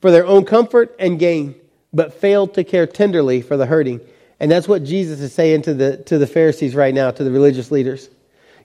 for 0.00 0.10
their 0.10 0.26
own 0.26 0.44
comfort 0.44 0.94
and 0.98 1.18
gain. 1.18 1.54
But 1.94 2.14
failed 2.14 2.54
to 2.54 2.64
care 2.64 2.86
tenderly 2.86 3.40
for 3.40 3.56
the 3.56 3.66
hurting. 3.66 4.00
And 4.40 4.50
that's 4.50 4.68
what 4.68 4.84
Jesus 4.84 5.20
is 5.20 5.32
saying 5.32 5.62
to 5.62 5.74
the, 5.74 5.96
to 6.04 6.18
the 6.18 6.26
Pharisees 6.26 6.74
right 6.74 6.92
now, 6.92 7.10
to 7.10 7.24
the 7.24 7.30
religious 7.30 7.70
leaders. 7.70 8.10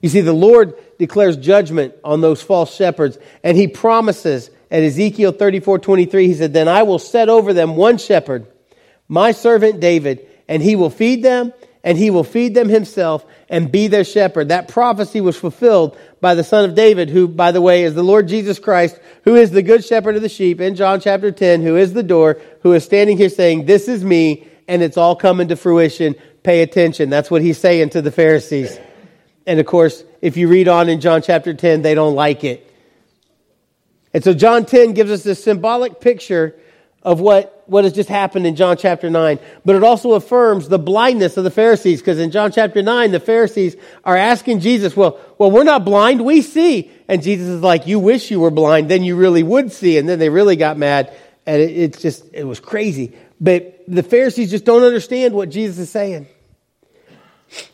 You 0.02 0.08
see, 0.08 0.20
the 0.20 0.32
Lord 0.32 0.74
declares 0.98 1.36
judgment 1.36 1.94
on 2.02 2.20
those 2.20 2.42
false 2.42 2.74
shepherds, 2.74 3.18
and 3.44 3.56
he 3.56 3.68
promises 3.68 4.50
at 4.70 4.82
Ezekiel 4.82 5.32
34 5.32 5.78
23, 5.78 6.26
he 6.26 6.34
said, 6.34 6.52
Then 6.52 6.68
I 6.68 6.82
will 6.82 6.98
set 6.98 7.28
over 7.28 7.52
them 7.52 7.76
one 7.76 7.98
shepherd, 7.98 8.46
my 9.08 9.32
servant 9.32 9.80
David, 9.80 10.26
and 10.48 10.62
he 10.62 10.76
will 10.76 10.90
feed 10.90 11.22
them, 11.22 11.52
and 11.82 11.96
he 11.96 12.10
will 12.10 12.24
feed 12.24 12.54
them 12.54 12.68
himself 12.68 13.24
and 13.48 13.72
be 13.72 13.86
their 13.86 14.04
shepherd. 14.04 14.48
That 14.48 14.68
prophecy 14.68 15.20
was 15.20 15.36
fulfilled 15.36 15.96
by 16.20 16.34
the 16.34 16.44
son 16.44 16.64
of 16.64 16.74
David, 16.74 17.08
who, 17.08 17.26
by 17.26 17.52
the 17.52 17.60
way, 17.60 17.84
is 17.84 17.94
the 17.94 18.02
Lord 18.02 18.28
Jesus 18.28 18.58
Christ, 18.58 18.98
who 19.24 19.36
is 19.36 19.50
the 19.50 19.62
good 19.62 19.84
shepherd 19.84 20.16
of 20.16 20.22
the 20.22 20.28
sheep 20.28 20.60
in 20.60 20.74
John 20.74 21.00
chapter 21.00 21.32
10, 21.32 21.62
who 21.62 21.76
is 21.76 21.92
the 21.92 22.02
door, 22.02 22.38
who 22.62 22.74
is 22.74 22.84
standing 22.84 23.16
here 23.16 23.30
saying, 23.30 23.64
This 23.64 23.88
is 23.88 24.04
me, 24.04 24.46
and 24.68 24.82
it's 24.82 24.96
all 24.96 25.16
coming 25.16 25.48
to 25.48 25.56
fruition. 25.56 26.14
Pay 26.42 26.62
attention. 26.62 27.10
That's 27.10 27.30
what 27.30 27.42
he's 27.42 27.58
saying 27.58 27.90
to 27.90 28.02
the 28.02 28.12
Pharisees. 28.12 28.78
And 29.46 29.58
of 29.58 29.66
course, 29.66 30.04
if 30.20 30.36
you 30.36 30.48
read 30.48 30.68
on 30.68 30.88
in 30.88 31.00
John 31.00 31.22
chapter 31.22 31.54
10, 31.54 31.82
they 31.82 31.94
don't 31.94 32.14
like 32.14 32.44
it. 32.44 32.66
And 34.12 34.22
so 34.22 34.34
John 34.34 34.66
10 34.66 34.92
gives 34.92 35.10
us 35.10 35.22
this 35.22 35.42
symbolic 35.42 36.00
picture 36.00 36.58
of 37.02 37.18
what, 37.20 37.62
what 37.66 37.84
has 37.84 37.94
just 37.94 38.08
happened 38.08 38.46
in 38.46 38.56
John 38.56 38.76
chapter 38.76 39.08
9. 39.08 39.38
But 39.64 39.76
it 39.76 39.82
also 39.82 40.12
affirms 40.12 40.68
the 40.68 40.78
blindness 40.78 41.36
of 41.36 41.44
the 41.44 41.50
Pharisees, 41.50 42.00
because 42.00 42.18
in 42.18 42.30
John 42.30 42.52
chapter 42.52 42.82
9, 42.82 43.10
the 43.10 43.20
Pharisees 43.20 43.76
are 44.04 44.16
asking 44.16 44.60
Jesus, 44.60 44.96
well, 44.96 45.18
well, 45.38 45.50
we're 45.50 45.64
not 45.64 45.84
blind, 45.84 46.24
we 46.24 46.42
see. 46.42 46.90
And 47.08 47.22
Jesus 47.22 47.48
is 47.48 47.62
like, 47.62 47.86
you 47.86 47.98
wish 47.98 48.30
you 48.30 48.40
were 48.40 48.50
blind, 48.50 48.90
then 48.90 49.02
you 49.02 49.16
really 49.16 49.42
would 49.42 49.72
see. 49.72 49.96
And 49.96 50.08
then 50.08 50.18
they 50.18 50.28
really 50.28 50.56
got 50.56 50.76
mad, 50.76 51.12
and 51.46 51.62
it, 51.62 51.70
it's 51.70 52.02
just, 52.02 52.24
it 52.34 52.44
was 52.44 52.60
crazy. 52.60 53.16
But 53.40 53.82
the 53.88 54.02
Pharisees 54.02 54.50
just 54.50 54.66
don't 54.66 54.82
understand 54.82 55.32
what 55.34 55.48
Jesus 55.48 55.78
is 55.78 55.90
saying. 55.90 56.26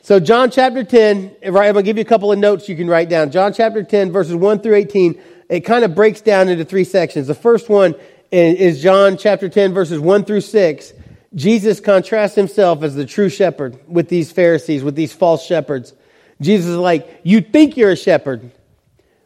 So 0.02 0.20
John 0.20 0.50
chapter 0.50 0.84
10, 0.84 1.36
I'm 1.44 1.52
going 1.52 1.74
to 1.74 1.82
give 1.82 1.98
you 1.98 2.02
a 2.02 2.06
couple 2.06 2.32
of 2.32 2.38
notes 2.38 2.68
you 2.68 2.76
can 2.76 2.88
write 2.88 3.08
down. 3.08 3.30
John 3.30 3.52
chapter 3.52 3.82
10, 3.82 4.12
verses 4.12 4.34
1 4.34 4.60
through 4.60 4.76
18, 4.76 5.20
it 5.48 5.60
kind 5.60 5.84
of 5.84 5.94
breaks 5.94 6.20
down 6.20 6.48
into 6.48 6.64
three 6.64 6.84
sections. 6.84 7.26
The 7.26 7.34
first 7.34 7.68
one 7.68 7.94
is 8.36 8.82
John 8.82 9.16
chapter 9.16 9.48
10, 9.48 9.72
verses 9.72 9.98
1 9.98 10.24
through 10.24 10.42
6. 10.42 10.92
Jesus 11.34 11.80
contrasts 11.80 12.34
himself 12.34 12.82
as 12.82 12.94
the 12.94 13.06
true 13.06 13.28
shepherd 13.28 13.78
with 13.88 14.08
these 14.08 14.30
Pharisees, 14.30 14.82
with 14.82 14.94
these 14.94 15.12
false 15.12 15.44
shepherds. 15.44 15.94
Jesus 16.40 16.70
is 16.70 16.76
like, 16.76 17.20
you 17.22 17.40
think 17.40 17.76
you're 17.76 17.90
a 17.90 17.96
shepherd, 17.96 18.50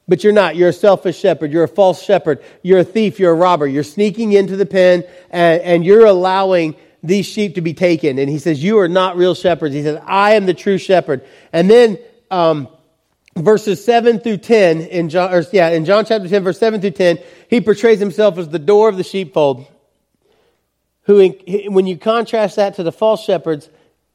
but 0.06 0.22
you're 0.22 0.32
not. 0.32 0.56
You're 0.56 0.68
a 0.68 0.72
selfish 0.72 1.18
shepherd. 1.18 1.52
You're 1.52 1.64
a 1.64 1.68
false 1.68 2.02
shepherd. 2.02 2.42
You're 2.62 2.80
a 2.80 2.84
thief. 2.84 3.18
You're 3.18 3.32
a 3.32 3.36
robber. 3.36 3.66
You're 3.66 3.82
sneaking 3.82 4.32
into 4.32 4.56
the 4.56 4.66
pen 4.66 5.04
and, 5.30 5.62
and 5.62 5.84
you're 5.84 6.06
allowing 6.06 6.76
these 7.02 7.26
sheep 7.26 7.56
to 7.56 7.60
be 7.60 7.74
taken. 7.74 8.18
And 8.18 8.28
he 8.28 8.38
says, 8.38 8.62
you 8.62 8.78
are 8.78 8.88
not 8.88 9.16
real 9.16 9.34
shepherds. 9.34 9.74
He 9.74 9.82
says, 9.82 10.00
I 10.06 10.34
am 10.34 10.46
the 10.46 10.54
true 10.54 10.78
shepherd. 10.78 11.24
And 11.52 11.70
then, 11.70 11.98
um, 12.30 12.68
verses 13.36 13.84
7 13.84 14.20
through 14.20 14.38
10 14.38 14.80
in 14.80 15.08
John, 15.08 15.32
or, 15.32 15.44
yeah, 15.52 15.70
in 15.70 15.84
John 15.84 16.04
chapter 16.04 16.28
10, 16.28 16.44
verse 16.44 16.58
7 16.58 16.80
through 16.80 16.90
10, 16.90 17.18
he 17.48 17.60
portrays 17.60 18.00
himself 18.00 18.38
as 18.38 18.48
the 18.48 18.58
door 18.58 18.88
of 18.88 18.96
the 18.96 19.04
sheepfold. 19.04 19.66
Who, 21.02 21.28
when 21.68 21.86
you 21.86 21.96
contrast 21.96 22.56
that 22.56 22.76
to 22.76 22.82
the 22.82 22.92
false 22.92 23.24
shepherds, 23.24 23.68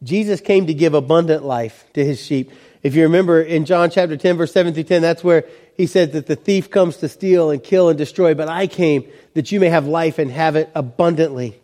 Jesus 0.04 0.42
came 0.42 0.68
to 0.68 0.74
give 0.74 0.94
abundant 0.94 1.44
life 1.44 1.86
to 1.94 2.06
his 2.06 2.22
sheep. 2.22 2.52
If 2.84 2.96
you 2.96 3.04
remember 3.04 3.42
in 3.42 3.66
John 3.66 3.90
chapter 3.90 4.16
10, 4.16 4.38
verse 4.38 4.52
7 4.52 4.74
through 4.74 4.84
10, 4.84 5.02
that's 5.02 5.24
where 5.24 5.46
he 5.76 5.88
said 5.88 6.14
that 6.14 6.28
the 6.28 6.36
thief 6.36 6.70
comes 6.70 6.98
to 6.98 7.10
steal 7.10 7.50
and 7.50 7.64
kill 7.64 7.90
and 7.90 7.98
destroy, 7.98 8.36
but 8.36 8.48
I 8.48 8.68
came 8.68 9.10
that 9.34 9.52
you 9.52 9.60
may 9.60 9.70
have 9.70 9.88
life 9.88 10.20
and 10.20 10.30
have 10.32 10.56
it 10.56 10.70
abundantly. 10.76 11.60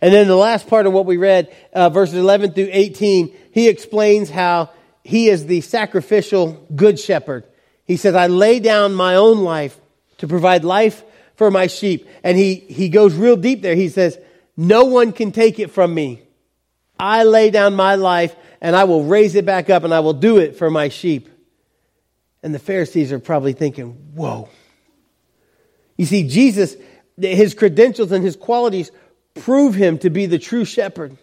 And 0.00 0.12
then 0.12 0.28
the 0.28 0.36
last 0.36 0.68
part 0.68 0.86
of 0.86 0.92
what 0.92 1.06
we 1.06 1.16
read, 1.16 1.54
uh, 1.72 1.88
verses 1.88 2.16
11 2.16 2.52
through 2.52 2.68
18, 2.70 3.34
he 3.52 3.68
explains 3.68 4.30
how 4.30 4.70
he 5.04 5.28
is 5.28 5.46
the 5.46 5.60
sacrificial 5.60 6.66
good 6.74 6.98
shepherd. 6.98 7.44
He 7.84 7.96
says, 7.96 8.14
I 8.14 8.26
lay 8.26 8.60
down 8.60 8.94
my 8.94 9.14
own 9.14 9.38
life 9.38 9.78
to 10.18 10.28
provide 10.28 10.64
life 10.64 11.02
for 11.36 11.50
my 11.50 11.66
sheep. 11.66 12.06
And 12.22 12.36
he, 12.36 12.56
he 12.56 12.88
goes 12.88 13.14
real 13.14 13.36
deep 13.36 13.62
there. 13.62 13.74
He 13.74 13.88
says, 13.88 14.18
No 14.56 14.84
one 14.84 15.12
can 15.12 15.32
take 15.32 15.58
it 15.58 15.70
from 15.70 15.94
me. 15.94 16.22
I 17.00 17.24
lay 17.24 17.50
down 17.50 17.74
my 17.74 17.94
life 17.94 18.34
and 18.60 18.74
I 18.74 18.84
will 18.84 19.04
raise 19.04 19.34
it 19.34 19.46
back 19.46 19.70
up 19.70 19.84
and 19.84 19.94
I 19.94 20.00
will 20.00 20.14
do 20.14 20.38
it 20.38 20.56
for 20.56 20.70
my 20.70 20.88
sheep. 20.88 21.28
And 22.42 22.54
the 22.54 22.58
Pharisees 22.58 23.12
are 23.12 23.18
probably 23.18 23.52
thinking, 23.52 23.92
Whoa. 24.14 24.48
You 25.96 26.06
see, 26.06 26.28
Jesus, 26.28 26.76
his 27.16 27.54
credentials 27.54 28.12
and 28.12 28.22
his 28.22 28.36
qualities 28.36 28.90
prove 29.34 29.74
him 29.74 29.98
to 29.98 30.10
be 30.10 30.26
the 30.26 30.38
true 30.38 30.64
shepherd 30.64 31.16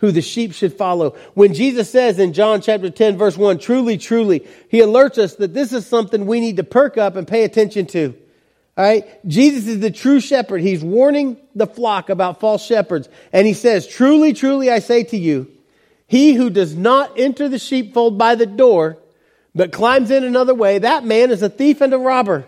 who 0.00 0.10
the 0.10 0.22
sheep 0.22 0.52
should 0.52 0.72
follow. 0.72 1.10
When 1.34 1.54
Jesus 1.54 1.90
says 1.90 2.18
in 2.18 2.32
John 2.32 2.62
chapter 2.62 2.90
10 2.90 3.16
verse 3.18 3.36
1, 3.36 3.58
truly, 3.58 3.98
truly, 3.98 4.46
he 4.68 4.80
alerts 4.80 5.18
us 5.18 5.36
that 5.36 5.54
this 5.54 5.72
is 5.72 5.86
something 5.86 6.26
we 6.26 6.40
need 6.40 6.56
to 6.56 6.64
perk 6.64 6.98
up 6.98 7.16
and 7.16 7.28
pay 7.28 7.44
attention 7.44 7.86
to. 7.86 8.14
All 8.76 8.84
right? 8.84 9.28
Jesus 9.28 9.66
is 9.66 9.80
the 9.80 9.90
true 9.90 10.20
shepherd. 10.20 10.62
He's 10.62 10.82
warning 10.82 11.36
the 11.54 11.66
flock 11.66 12.08
about 12.08 12.40
false 12.40 12.64
shepherds. 12.64 13.08
And 13.32 13.46
he 13.46 13.52
says, 13.52 13.86
truly, 13.86 14.32
truly, 14.32 14.70
I 14.70 14.78
say 14.78 15.04
to 15.04 15.18
you, 15.18 15.50
he 16.06 16.32
who 16.32 16.50
does 16.50 16.74
not 16.74 17.18
enter 17.18 17.48
the 17.48 17.58
sheepfold 17.58 18.16
by 18.16 18.34
the 18.34 18.46
door, 18.46 18.96
but 19.54 19.70
climbs 19.70 20.10
in 20.10 20.24
another 20.24 20.54
way, 20.54 20.78
that 20.78 21.04
man 21.04 21.30
is 21.30 21.42
a 21.42 21.48
thief 21.48 21.82
and 21.82 21.92
a 21.92 21.98
robber. 21.98 22.46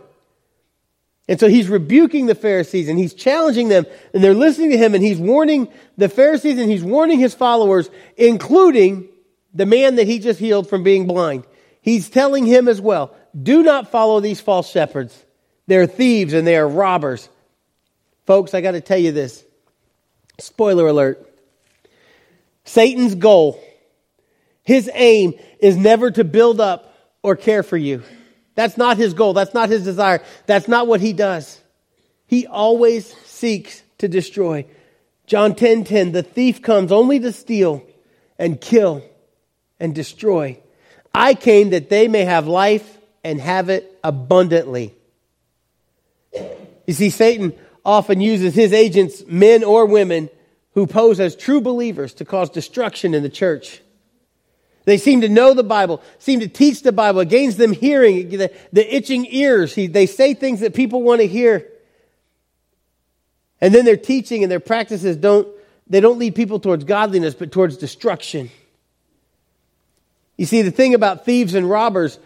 And 1.29 1.39
so 1.39 1.49
he's 1.49 1.69
rebuking 1.69 2.27
the 2.27 2.35
Pharisees 2.35 2.89
and 2.89 2.99
he's 2.99 3.15
challenging 3.15 3.69
them 3.69 3.87
and 4.13 4.23
they're 4.23 4.35
listening 4.35 4.71
to 4.71 4.79
him 4.79 4.95
and 4.95 5.05
he's 5.05 5.19
warning 5.19 5.69
the 5.97 6.09
Pharisees 6.09 6.59
and 6.59 6.71
he's 6.71 6.83
warning 6.83 7.21
his 7.21 7.35
followers, 7.35 7.91
including 8.17 9.09
the 9.55 9.67
man 9.67 9.97
that 9.97 10.07
he 10.07 10.19
just 10.19 10.41
healed 10.41 10.69
from 10.69 10.83
being 10.83 11.07
blind. 11.07 11.45
He's 11.81 12.11
telling 12.11 12.45
him 12.45 12.69
as 12.69 12.81
well, 12.81 13.15
do 13.41 13.63
not 13.63 13.91
follow 13.91 14.21
these 14.21 14.41
false 14.41 14.71
shepherds. 14.71 15.25
They're 15.67 15.87
thieves 15.87 16.33
and 16.33 16.47
they 16.47 16.57
are 16.57 16.69
robbers. 16.69 17.29
Folks, 18.27 18.55
I 18.55 18.61
got 18.61 18.73
to 18.73 18.81
tell 18.81 18.99
you 18.99 19.13
this. 19.13 19.45
Spoiler 20.39 20.87
alert. 20.87 21.29
Satan's 22.65 23.15
goal, 23.15 23.63
his 24.63 24.91
aim 24.95 25.35
is 25.59 25.77
never 25.77 26.11
to 26.11 26.25
build 26.25 26.61
up 26.61 26.95
or 27.23 27.37
care 27.37 27.63
for 27.63 27.77
you. 27.77 28.03
That's 28.55 28.77
not 28.77 28.97
his 28.97 29.15
goal. 29.15 29.33
That's 29.33 29.55
not 29.55 29.69
his 29.69 29.85
desire. 29.85 30.23
That's 30.47 30.69
not 30.69 30.87
what 30.87 31.01
he 31.01 31.13
does. 31.13 31.61
He 32.27 32.47
always 32.47 33.07
seeks 33.25 33.83
to 33.99 34.09
destroy. 34.09 34.67
John 35.27 35.55
10:10 35.55 35.57
10, 35.57 35.85
10, 35.85 36.13
the 36.13 36.23
thief 36.23 36.63
comes 36.63 36.93
only 36.93 37.21
to 37.21 37.33
steal 37.33 37.83
and 38.39 38.61
kill 38.61 39.03
and 39.81 39.95
destroy. 39.95 40.59
I 41.15 41.35
came 41.35 41.71
that 41.71 41.91
they 41.91 42.09
may 42.09 42.25
have 42.25 42.47
life 42.47 42.99
and 43.25 43.41
have 43.41 43.69
it 43.69 43.99
abundantly. 44.03 44.95
You 46.87 46.95
see 46.95 47.11
Satan 47.11 47.53
often 47.85 48.21
uses 48.21 48.55
his 48.55 48.73
agents 48.73 49.25
men 49.27 49.65
or 49.65 49.87
women 49.87 50.31
who 50.75 50.87
pose 50.87 51.21
as 51.21 51.37
true 51.37 51.61
believers 51.61 52.15
to 52.15 52.25
cause 52.25 52.51
destruction 52.51 53.15
in 53.15 53.23
the 53.23 53.29
church. 53.29 53.83
They 54.85 54.99
seem 54.99 55.21
to 55.21 55.29
know 55.29 55.55
the 55.55 55.63
Bible, 55.63 56.03
seem 56.19 56.41
to 56.41 56.49
teach 56.49 56.83
the 56.83 56.93
Bible. 56.93 57.21
It 57.21 57.29
gains 57.29 57.57
them 57.57 57.73
hearing, 57.73 58.29
the, 58.31 58.53
the 58.73 58.95
itching 58.95 59.27
ears. 59.31 59.75
They 59.75 60.07
say 60.07 60.35
things 60.35 60.61
that 60.61 60.75
people 60.75 61.03
want 61.03 61.21
to 61.21 61.27
hear. 61.27 61.69
And 63.61 63.73
then 63.73 63.85
their 63.85 63.97
teaching 63.97 64.43
and 64.43 64.51
their 64.51 64.61
practices 64.61 65.17
don't, 65.17 65.47
they 65.87 66.01
don't 66.01 66.19
lead 66.19 66.35
people 66.35 66.59
towards 66.59 66.85
godliness, 66.85 67.35
but 67.35 67.53
towards 67.53 67.77
destruction. 67.77 68.51
You 70.37 70.47
see, 70.47 70.63
the 70.63 70.73
thing 70.73 70.95
about 70.95 71.25
thieves 71.25 71.55
and 71.55 71.71
robbers, 71.71 72.19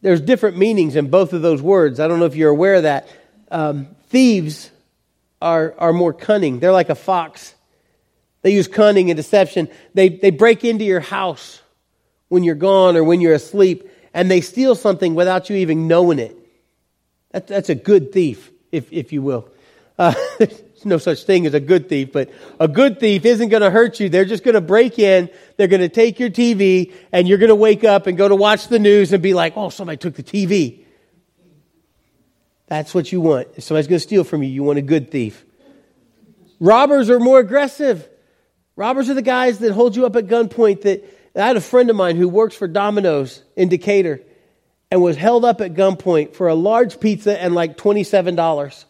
there's 0.00 0.20
different 0.20 0.56
meanings 0.56 0.96
in 0.96 1.10
both 1.10 1.34
of 1.34 1.42
those 1.42 1.60
words. 1.60 2.00
I 2.00 2.08
don't 2.08 2.20
know 2.20 2.26
if 2.26 2.36
you're 2.36 2.50
aware 2.50 2.76
of 2.76 2.84
that. 2.84 3.08
Um, 3.50 3.88
thieves 4.08 4.70
are, 5.42 5.74
are 5.76 5.92
more 5.92 6.14
cunning. 6.14 6.58
They're 6.58 6.72
like 6.72 6.88
a 6.88 6.94
fox. 6.94 7.54
They 8.40 8.54
use 8.54 8.66
cunning 8.66 9.10
and 9.10 9.16
deception. 9.16 9.68
They, 9.92 10.08
they 10.08 10.30
break 10.30 10.64
into 10.64 10.84
your 10.84 11.00
house 11.00 11.61
when 12.32 12.44
you're 12.44 12.54
gone 12.54 12.96
or 12.96 13.04
when 13.04 13.20
you're 13.20 13.34
asleep, 13.34 13.90
and 14.14 14.30
they 14.30 14.40
steal 14.40 14.74
something 14.74 15.14
without 15.14 15.50
you 15.50 15.56
even 15.56 15.86
knowing 15.86 16.18
it. 16.18 16.34
That, 17.32 17.46
that's 17.46 17.68
a 17.68 17.74
good 17.74 18.10
thief, 18.10 18.50
if, 18.72 18.90
if 18.90 19.12
you 19.12 19.20
will. 19.20 19.50
Uh, 19.98 20.14
there's 20.38 20.86
no 20.86 20.96
such 20.96 21.24
thing 21.24 21.44
as 21.44 21.52
a 21.52 21.60
good 21.60 21.90
thief, 21.90 22.10
but 22.10 22.30
a 22.58 22.68
good 22.68 22.98
thief 22.98 23.26
isn't 23.26 23.50
going 23.50 23.60
to 23.60 23.70
hurt 23.70 24.00
you. 24.00 24.08
They're 24.08 24.24
just 24.24 24.44
going 24.44 24.54
to 24.54 24.62
break 24.62 24.98
in, 24.98 25.28
they're 25.58 25.68
going 25.68 25.82
to 25.82 25.90
take 25.90 26.18
your 26.18 26.30
TV, 26.30 26.94
and 27.12 27.28
you're 27.28 27.36
going 27.36 27.50
to 27.50 27.54
wake 27.54 27.84
up 27.84 28.06
and 28.06 28.16
go 28.16 28.28
to 28.28 28.34
watch 28.34 28.68
the 28.68 28.78
news 28.78 29.12
and 29.12 29.22
be 29.22 29.34
like, 29.34 29.52
oh, 29.54 29.68
somebody 29.68 29.98
took 29.98 30.14
the 30.14 30.22
TV. 30.22 30.86
That's 32.66 32.94
what 32.94 33.12
you 33.12 33.20
want. 33.20 33.48
If 33.56 33.64
somebody's 33.64 33.88
going 33.88 33.98
to 33.98 34.06
steal 34.08 34.24
from 34.24 34.42
you, 34.42 34.48
you 34.48 34.62
want 34.62 34.78
a 34.78 34.82
good 34.82 35.10
thief. 35.10 35.44
Robbers 36.60 37.10
are 37.10 37.20
more 37.20 37.40
aggressive. 37.40 38.08
Robbers 38.74 39.10
are 39.10 39.14
the 39.14 39.20
guys 39.20 39.58
that 39.58 39.72
hold 39.72 39.96
you 39.96 40.06
up 40.06 40.16
at 40.16 40.28
gunpoint 40.28 40.80
that 40.82 41.04
I 41.34 41.46
had 41.46 41.56
a 41.56 41.60
friend 41.60 41.88
of 41.88 41.96
mine 41.96 42.16
who 42.16 42.28
works 42.28 42.54
for 42.54 42.68
Domino's 42.68 43.42
in 43.56 43.68
Decatur 43.68 44.20
and 44.90 45.00
was 45.02 45.16
held 45.16 45.44
up 45.44 45.60
at 45.62 45.72
gunpoint 45.74 46.34
for 46.34 46.48
a 46.48 46.54
large 46.54 47.00
pizza 47.00 47.40
and 47.40 47.54
like 47.54 47.78
$27. 47.78 48.84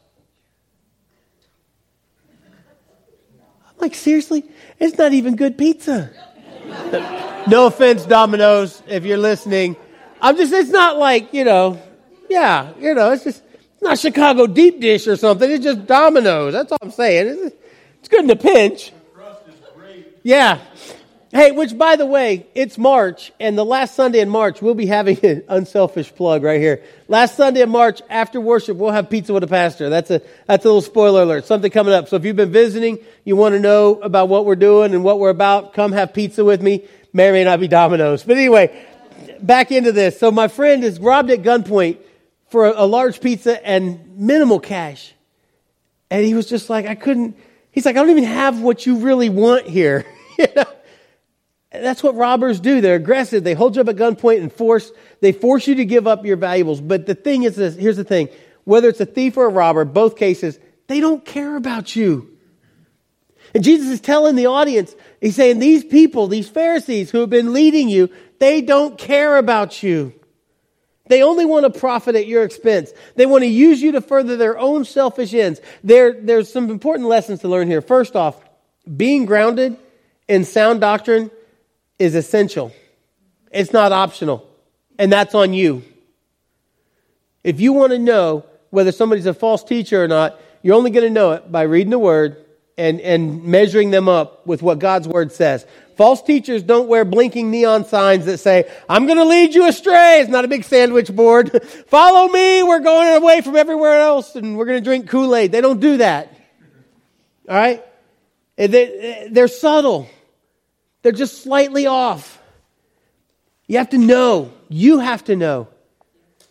I'm 3.64 3.74
Like, 3.78 3.94
seriously? 3.94 4.44
It's 4.80 4.98
not 4.98 5.12
even 5.12 5.36
good 5.36 5.56
pizza. 5.56 6.10
no 7.46 7.66
offense, 7.66 8.04
Domino's, 8.04 8.82
if 8.88 9.04
you're 9.04 9.18
listening. 9.18 9.76
I'm 10.20 10.36
just, 10.36 10.52
it's 10.52 10.70
not 10.70 10.98
like, 10.98 11.32
you 11.32 11.44
know, 11.44 11.80
yeah, 12.28 12.72
you 12.78 12.94
know, 12.94 13.12
it's 13.12 13.24
just 13.24 13.42
it's 13.74 13.82
not 13.82 13.98
Chicago 13.98 14.46
deep 14.46 14.80
dish 14.80 15.06
or 15.06 15.16
something. 15.16 15.50
It's 15.50 15.64
just 15.64 15.86
Domino's. 15.86 16.52
That's 16.52 16.72
all 16.72 16.78
I'm 16.80 16.90
saying. 16.90 17.26
It's, 17.28 17.56
it's 18.00 18.08
good 18.08 18.24
in 18.24 18.30
a 18.30 18.36
pinch. 18.36 18.92
Yeah. 20.22 20.60
Hey, 21.34 21.50
which 21.50 21.78
by 21.78 21.96
the 21.96 22.04
way, 22.04 22.46
it's 22.54 22.76
March, 22.76 23.32
and 23.40 23.56
the 23.56 23.64
last 23.64 23.94
Sunday 23.94 24.20
in 24.20 24.28
March, 24.28 24.60
we'll 24.60 24.74
be 24.74 24.84
having 24.84 25.18
an 25.24 25.42
unselfish 25.48 26.14
plug 26.14 26.42
right 26.42 26.60
here. 26.60 26.82
Last 27.08 27.38
Sunday 27.38 27.62
in 27.62 27.70
March, 27.70 28.02
after 28.10 28.38
worship, 28.38 28.76
we'll 28.76 28.90
have 28.90 29.08
pizza 29.08 29.32
with 29.32 29.42
a 29.42 29.46
pastor. 29.46 29.88
That's 29.88 30.10
a 30.10 30.20
that's 30.46 30.62
a 30.66 30.68
little 30.68 30.82
spoiler 30.82 31.22
alert. 31.22 31.46
Something 31.46 31.70
coming 31.70 31.94
up. 31.94 32.08
So 32.08 32.16
if 32.16 32.26
you've 32.26 32.36
been 32.36 32.52
visiting, 32.52 32.98
you 33.24 33.34
want 33.34 33.54
to 33.54 33.60
know 33.60 33.98
about 34.02 34.28
what 34.28 34.44
we're 34.44 34.56
doing 34.56 34.92
and 34.92 35.02
what 35.02 35.18
we're 35.20 35.30
about, 35.30 35.72
come 35.72 35.92
have 35.92 36.12
pizza 36.12 36.44
with 36.44 36.60
me. 36.60 36.86
May 37.14 37.32
may 37.32 37.44
not 37.44 37.60
be 37.60 37.68
Domino's. 37.68 38.24
But 38.24 38.36
anyway, 38.36 38.84
back 39.40 39.72
into 39.72 39.92
this. 39.92 40.20
So 40.20 40.30
my 40.30 40.48
friend 40.48 40.84
is 40.84 41.00
robbed 41.00 41.30
at 41.30 41.40
gunpoint 41.40 41.96
for 42.50 42.66
a, 42.66 42.74
a 42.76 42.86
large 42.86 43.22
pizza 43.22 43.66
and 43.66 44.18
minimal 44.18 44.60
cash. 44.60 45.14
And 46.10 46.26
he 46.26 46.34
was 46.34 46.46
just 46.46 46.68
like, 46.68 46.84
I 46.84 46.94
couldn't, 46.94 47.38
he's 47.70 47.86
like, 47.86 47.96
I 47.96 48.00
don't 48.00 48.10
even 48.10 48.24
have 48.24 48.60
what 48.60 48.84
you 48.84 48.98
really 48.98 49.30
want 49.30 49.66
here. 49.66 50.04
you 50.38 50.46
know? 50.54 50.66
That's 51.72 52.02
what 52.02 52.14
robbers 52.16 52.60
do. 52.60 52.80
They're 52.80 52.96
aggressive. 52.96 53.44
They 53.44 53.54
hold 53.54 53.76
you 53.76 53.82
up 53.82 53.88
at 53.88 53.96
gunpoint 53.96 54.42
and 54.42 54.52
force, 54.52 54.92
they 55.20 55.32
force 55.32 55.66
you 55.66 55.76
to 55.76 55.84
give 55.84 56.06
up 56.06 56.24
your 56.24 56.36
valuables. 56.36 56.80
But 56.80 57.06
the 57.06 57.14
thing 57.14 57.44
is 57.44 57.56
this, 57.56 57.74
here's 57.74 57.96
the 57.96 58.04
thing. 58.04 58.28
Whether 58.64 58.88
it's 58.88 59.00
a 59.00 59.06
thief 59.06 59.36
or 59.36 59.46
a 59.46 59.50
robber, 59.50 59.84
both 59.84 60.16
cases, 60.16 60.58
they 60.86 61.00
don't 61.00 61.24
care 61.24 61.56
about 61.56 61.96
you. 61.96 62.28
And 63.54 63.64
Jesus 63.64 63.90
is 63.90 64.00
telling 64.00 64.36
the 64.36 64.46
audience, 64.46 64.94
he's 65.20 65.36
saying, 65.36 65.58
these 65.58 65.84
people, 65.84 66.26
these 66.26 66.48
Pharisees 66.48 67.10
who 67.10 67.20
have 67.20 67.30
been 67.30 67.52
leading 67.52 67.88
you, 67.88 68.08
they 68.38 68.60
don't 68.60 68.96
care 68.96 69.36
about 69.36 69.82
you. 69.82 70.12
They 71.06 71.22
only 71.22 71.44
want 71.44 71.70
to 71.70 71.78
profit 71.78 72.14
at 72.14 72.26
your 72.26 72.44
expense. 72.44 72.92
They 73.16 73.26
want 73.26 73.42
to 73.42 73.48
use 73.48 73.82
you 73.82 73.92
to 73.92 74.00
further 74.00 74.36
their 74.36 74.58
own 74.58 74.84
selfish 74.84 75.34
ends. 75.34 75.60
There, 75.82 76.12
there's 76.12 76.50
some 76.50 76.70
important 76.70 77.08
lessons 77.08 77.40
to 77.40 77.48
learn 77.48 77.68
here. 77.68 77.82
First 77.82 78.16
off, 78.16 78.42
being 78.96 79.26
grounded 79.26 79.76
in 80.28 80.44
sound 80.44 80.80
doctrine 80.80 81.30
is 82.02 82.16
essential. 82.16 82.72
It's 83.52 83.72
not 83.72 83.92
optional. 83.92 84.44
And 84.98 85.12
that's 85.12 85.36
on 85.36 85.54
you. 85.54 85.84
If 87.44 87.60
you 87.60 87.72
want 87.72 87.92
to 87.92 87.98
know 87.98 88.44
whether 88.70 88.90
somebody's 88.90 89.26
a 89.26 89.34
false 89.34 89.62
teacher 89.62 90.02
or 90.02 90.08
not, 90.08 90.40
you're 90.62 90.74
only 90.74 90.90
going 90.90 91.06
to 91.06 91.12
know 91.12 91.30
it 91.32 91.52
by 91.52 91.62
reading 91.62 91.90
the 91.90 92.00
word 92.00 92.44
and, 92.76 93.00
and 93.00 93.44
measuring 93.44 93.92
them 93.92 94.08
up 94.08 94.44
with 94.48 94.62
what 94.62 94.80
God's 94.80 95.06
word 95.06 95.30
says. 95.30 95.64
False 95.96 96.22
teachers 96.22 96.64
don't 96.64 96.88
wear 96.88 97.04
blinking 97.04 97.52
neon 97.52 97.84
signs 97.84 98.24
that 98.24 98.38
say, 98.38 98.68
I'm 98.88 99.06
going 99.06 99.18
to 99.18 99.24
lead 99.24 99.54
you 99.54 99.68
astray. 99.68 100.20
It's 100.20 100.30
not 100.30 100.44
a 100.44 100.48
big 100.48 100.64
sandwich 100.64 101.14
board. 101.14 101.62
Follow 101.86 102.26
me. 102.32 102.64
We're 102.64 102.80
going 102.80 103.14
away 103.14 103.42
from 103.42 103.54
everywhere 103.54 104.00
else 104.00 104.34
and 104.34 104.58
we're 104.58 104.66
going 104.66 104.78
to 104.78 104.84
drink 104.84 105.08
Kool 105.08 105.36
Aid. 105.36 105.52
They 105.52 105.60
don't 105.60 105.78
do 105.78 105.98
that. 105.98 106.34
All 107.48 107.54
right? 107.54 107.84
They're 108.56 109.46
subtle. 109.46 110.08
They're 111.02 111.12
just 111.12 111.42
slightly 111.42 111.86
off. 111.86 112.40
You 113.66 113.78
have 113.78 113.90
to 113.90 113.98
know. 113.98 114.52
You 114.68 114.98
have 114.98 115.24
to 115.24 115.36
know. 115.36 115.68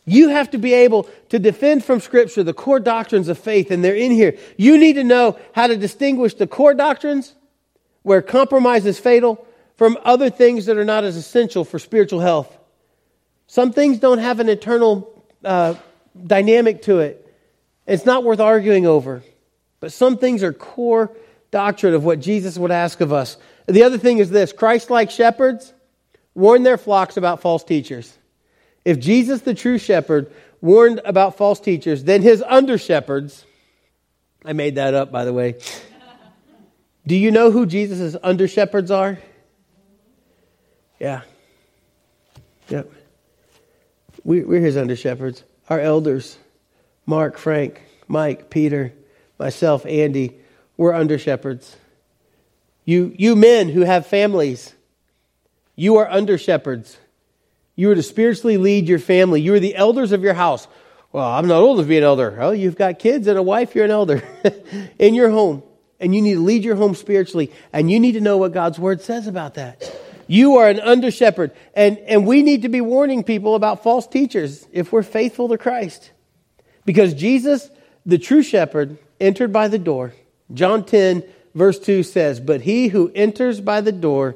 You 0.05 0.29
have 0.29 0.51
to 0.51 0.58
be 0.58 0.74
able 0.74 1.08
to 1.29 1.39
defend 1.39 1.86
from 1.86 2.00
Scripture 2.00 2.43
the 2.43 2.53
core 2.53 2.79
doctrines 2.79 3.27
of 3.27 3.38
faith, 3.38 3.72
and 3.72 3.84
they're 3.84 3.96
in 3.96 4.12
here. 4.12 4.38
You 4.58 4.77
need 4.77 4.93
to 4.93 5.03
know 5.03 5.38
how 5.53 5.67
to 5.67 5.77
distinguish 5.77 6.34
the 6.34 6.48
core 6.48 6.74
doctrines, 6.74 7.36
where 8.02 8.21
compromise 8.21 8.86
is 8.86 8.99
fatal, 8.99 9.45
from 9.78 9.97
other 10.04 10.30
things 10.30 10.65
that 10.65 10.78
are 10.78 10.86
not 10.86 11.04
as 11.04 11.15
essential 11.15 11.63
for 11.63 11.80
spiritual 11.80 12.19
health. 12.19 12.58
Some 13.47 13.73
things 13.73 13.99
don't 13.99 14.19
have 14.19 14.39
an 14.39 14.49
eternal 14.49 15.25
uh, 15.43 15.75
dynamic 16.25 16.84
to 16.84 16.99
it. 16.99 17.28
It's 17.88 18.06
not 18.06 18.23
worth 18.23 18.39
arguing 18.39 18.86
over. 18.86 19.23
But 19.80 19.91
some 19.91 20.17
things 20.17 20.43
are 20.43 20.54
core 20.54 21.12
doctrine 21.49 21.93
of 21.93 22.04
what 22.04 22.19
Jesus 22.19 22.58
would 22.58 22.71
ask 22.71 23.02
of 23.02 23.12
us. 23.12 23.38
The 23.67 23.84
other 23.84 23.97
thing 23.97 24.17
is 24.17 24.30
this 24.30 24.52
Christ 24.52 24.89
like 24.89 25.12
shepherds 25.12 25.74
warn 26.34 26.63
their 26.63 26.78
flocks 26.78 27.17
about 27.17 27.41
false 27.41 27.63
teachers. 27.63 28.17
If 28.84 29.00
Jesus, 29.00 29.41
the 29.41 29.54
true 29.54 29.78
shepherd, 29.78 30.32
warned 30.60 31.02
about 31.06 31.38
false 31.38 31.60
teachers, 31.60 32.04
then 32.04 32.21
his 32.21 32.41
under 32.41 32.78
shepherds, 32.78 33.45
I 34.45 34.54
made 34.54 34.76
that 34.76 34.93
up, 34.93 35.12
by 35.12 35.26
the 35.26 35.34
way. 35.34 35.58
Do 37.06 37.15
you 37.15 37.32
know 37.32 37.52
who 37.52 37.65
Jesus' 37.65 38.15
under 38.21 38.47
shepherds 38.47 38.91
are? 38.91 39.19
Yeah. 41.00 41.21
Yep. 42.69 42.91
We, 44.24 44.43
we're 44.43 44.62
his 44.62 44.78
under 44.78 44.95
shepherds. 44.95 45.43
Our 45.69 45.80
elders, 45.80 46.38
Mark, 47.06 47.38
Frank, 47.38 47.82
Mike, 48.08 48.50
Peter, 48.50 48.93
myself, 49.39 49.86
Andy, 49.86 50.39
we're 50.78 50.93
under 50.93 51.17
shepherds. 51.17 51.76
You, 52.91 53.15
you 53.17 53.38
men 53.38 53.69
who 53.69 53.86
have 53.86 54.06
families, 54.06 54.75
you 55.77 55.95
are 55.99 56.12
under 56.12 56.38
shepherds. 56.38 56.97
You 57.77 57.89
are 57.89 57.95
to 57.95 58.04
spiritually 58.04 58.58
lead 58.58 58.89
your 58.89 58.99
family. 58.99 59.39
You 59.39 59.54
are 59.54 59.62
the 59.62 59.77
elders 59.77 60.12
of 60.12 60.23
your 60.23 60.34
house. 60.34 60.67
Well, 61.13 61.25
I'm 61.25 61.47
not 61.47 61.62
old 61.62 61.77
enough 61.77 61.86
to 61.86 61.89
be 61.89 61.99
an 61.99 62.04
elder. 62.04 62.36
Well, 62.38 62.54
you've 62.54 62.75
got 62.75 62.99
kids 62.99 63.27
and 63.27 63.38
a 63.39 63.41
wife, 63.41 63.75
you're 63.75 63.86
an 63.86 63.91
elder 63.91 64.21
in 64.99 65.15
your 65.15 65.30
home. 65.30 65.63
And 66.01 66.13
you 66.13 66.21
need 66.21 66.34
to 66.34 66.41
lead 66.41 66.65
your 66.65 66.75
home 66.75 66.93
spiritually. 66.93 67.54
And 67.71 67.89
you 67.89 67.97
need 67.97 68.13
to 68.13 68.19
know 68.19 68.38
what 68.38 68.51
God's 68.51 68.77
word 68.77 69.01
says 69.01 69.25
about 69.25 69.54
that. 69.54 69.89
You 70.27 70.58
are 70.58 70.67
an 70.67 70.82
under 70.82 71.12
shepherd. 71.12 71.51
And, 71.73 71.97
and 71.99 72.27
we 72.27 72.43
need 72.43 72.63
to 72.63 72.69
be 72.69 72.82
warning 72.82 73.23
people 73.23 73.56
about 73.56 73.84
false 73.84 74.06
teachers 74.06 74.67
if 74.73 74.91
we're 74.91 75.01
faithful 75.01 75.47
to 75.47 75.58
Christ. 75.58 76.12
Because 76.84 77.13
Jesus, 77.13 77.69
the 78.06 78.17
true 78.17 78.43
shepherd, 78.43 78.97
entered 79.17 79.54
by 79.54 79.69
the 79.69 79.80
door. 79.80 80.13
John 80.54 80.84
10, 80.84 81.23
verse 81.53 81.79
2 81.79 82.03
says, 82.03 82.39
But 82.39 82.61
he 82.61 82.89
who 82.89 83.11
enters 83.13 83.61
by 83.61 83.81
the 83.81 83.91
door 83.91 84.35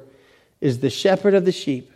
is 0.61 0.79
the 0.79 0.89
shepherd 0.89 1.33
of 1.33 1.45
the 1.45 1.51
sheep. 1.51 1.91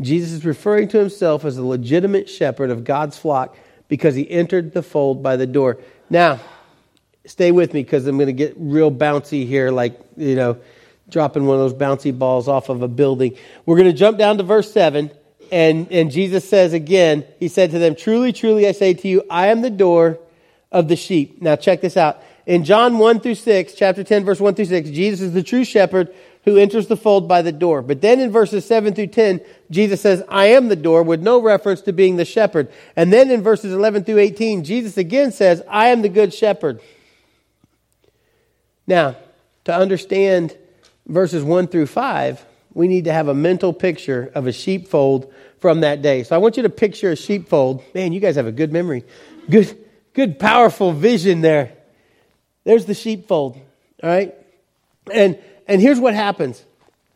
Jesus 0.00 0.32
is 0.32 0.44
referring 0.44 0.88
to 0.88 0.98
himself 0.98 1.44
as 1.44 1.58
a 1.58 1.64
legitimate 1.64 2.28
shepherd 2.28 2.70
of 2.70 2.84
God's 2.84 3.18
flock 3.18 3.56
because 3.88 4.14
he 4.14 4.28
entered 4.30 4.72
the 4.72 4.82
fold 4.82 5.22
by 5.22 5.36
the 5.36 5.46
door. 5.46 5.78
Now, 6.08 6.40
stay 7.26 7.52
with 7.52 7.74
me 7.74 7.82
because 7.82 8.06
I'm 8.06 8.16
going 8.16 8.26
to 8.26 8.32
get 8.32 8.54
real 8.56 8.90
bouncy 8.90 9.46
here, 9.46 9.70
like, 9.70 10.00
you 10.16 10.34
know, 10.34 10.58
dropping 11.08 11.46
one 11.46 11.60
of 11.60 11.70
those 11.70 11.74
bouncy 11.74 12.16
balls 12.16 12.48
off 12.48 12.68
of 12.68 12.82
a 12.82 12.88
building. 12.88 13.36
We're 13.66 13.76
going 13.76 13.90
to 13.90 13.96
jump 13.96 14.18
down 14.18 14.38
to 14.38 14.42
verse 14.42 14.72
7. 14.72 15.10
And, 15.50 15.92
and 15.92 16.10
Jesus 16.10 16.48
says 16.48 16.72
again, 16.72 17.24
He 17.38 17.48
said 17.48 17.72
to 17.72 17.78
them, 17.78 17.94
Truly, 17.94 18.32
truly, 18.32 18.66
I 18.66 18.72
say 18.72 18.94
to 18.94 19.08
you, 19.08 19.22
I 19.28 19.48
am 19.48 19.60
the 19.60 19.70
door 19.70 20.18
of 20.70 20.88
the 20.88 20.96
sheep. 20.96 21.42
Now, 21.42 21.56
check 21.56 21.82
this 21.82 21.98
out. 21.98 22.22
In 22.46 22.64
John 22.64 22.98
1 22.98 23.20
through 23.20 23.36
6, 23.36 23.74
chapter 23.74 24.02
10, 24.02 24.24
verse 24.24 24.40
1 24.40 24.54
through 24.54 24.64
6, 24.64 24.90
Jesus 24.90 25.20
is 25.20 25.32
the 25.32 25.42
true 25.42 25.64
shepherd 25.64 26.12
who 26.44 26.56
enters 26.56 26.88
the 26.88 26.96
fold 26.96 27.28
by 27.28 27.40
the 27.40 27.52
door. 27.52 27.82
But 27.82 28.00
then 28.00 28.18
in 28.18 28.32
verses 28.32 28.64
7 28.64 28.94
through 28.94 29.08
10, 29.08 29.40
Jesus 29.70 30.00
says, 30.00 30.24
I 30.28 30.46
am 30.46 30.68
the 30.68 30.76
door, 30.76 31.04
with 31.04 31.22
no 31.22 31.40
reference 31.40 31.82
to 31.82 31.92
being 31.92 32.16
the 32.16 32.24
shepherd. 32.24 32.68
And 32.96 33.12
then 33.12 33.30
in 33.30 33.42
verses 33.42 33.72
11 33.72 34.04
through 34.04 34.18
18, 34.18 34.64
Jesus 34.64 34.96
again 34.96 35.30
says, 35.30 35.62
I 35.68 35.88
am 35.88 36.02
the 36.02 36.08
good 36.08 36.34
shepherd. 36.34 36.80
Now, 38.88 39.16
to 39.64 39.74
understand 39.74 40.56
verses 41.06 41.44
1 41.44 41.68
through 41.68 41.86
5, 41.86 42.44
we 42.74 42.88
need 42.88 43.04
to 43.04 43.12
have 43.12 43.28
a 43.28 43.34
mental 43.34 43.72
picture 43.72 44.32
of 44.34 44.48
a 44.48 44.52
sheepfold 44.52 45.32
from 45.60 45.82
that 45.82 46.02
day. 46.02 46.24
So 46.24 46.34
I 46.34 46.38
want 46.38 46.56
you 46.56 46.64
to 46.64 46.70
picture 46.70 47.12
a 47.12 47.16
sheepfold. 47.16 47.84
Man, 47.94 48.12
you 48.12 48.18
guys 48.18 48.34
have 48.34 48.46
a 48.46 48.52
good 48.52 48.72
memory. 48.72 49.04
Good, 49.48 49.78
good, 50.12 50.40
powerful 50.40 50.92
vision 50.92 51.40
there. 51.40 51.72
There's 52.64 52.84
the 52.84 52.94
sheepfold, 52.94 53.56
all 54.02 54.10
right? 54.10 54.34
And, 55.12 55.38
and 55.66 55.80
here's 55.80 55.98
what 55.98 56.14
happens. 56.14 56.64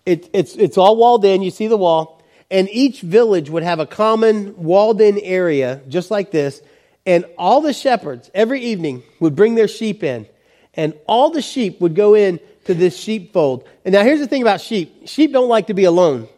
It, 0.05 0.31
it's, 0.33 0.55
it's 0.55 0.79
all 0.79 0.97
walled 0.97 1.25
in. 1.25 1.43
You 1.43 1.51
see 1.51 1.67
the 1.67 1.77
wall. 1.77 2.23
And 2.51 2.69
each 2.71 3.01
village 3.01 3.51
would 3.51 3.65
have 3.65 3.81
a 3.81 3.87
common 3.87 4.57
walled 4.57 5.01
in 5.01 5.19
area, 5.19 5.81
just 5.89 6.11
like 6.11 6.31
this. 6.31 6.63
And 7.05 7.25
all 7.39 7.61
the 7.61 7.73
shepherds 7.73 8.31
every 8.35 8.61
evening 8.61 9.03
would 9.21 9.35
bring 9.35 9.55
their 9.55 9.69
sheep 9.69 10.03
in. 10.03 10.27
And 10.75 10.95
all 11.09 11.31
the 11.31 11.43
sheep 11.43 11.81
would 11.81 11.95
go 11.95 12.15
in 12.15 12.41
to 12.65 12.75
this 12.75 12.97
sheepfold. 12.97 13.69
And 13.85 13.95
now 13.95 14.03
here's 14.03 14.21
the 14.21 14.27
thing 14.27 14.43
about 14.43 14.61
sheep. 14.61 15.09
Sheep 15.09 15.33
don't 15.33 15.49
like 15.49 15.69
to 15.69 15.75
be 15.75 15.85
alone. 15.85 16.29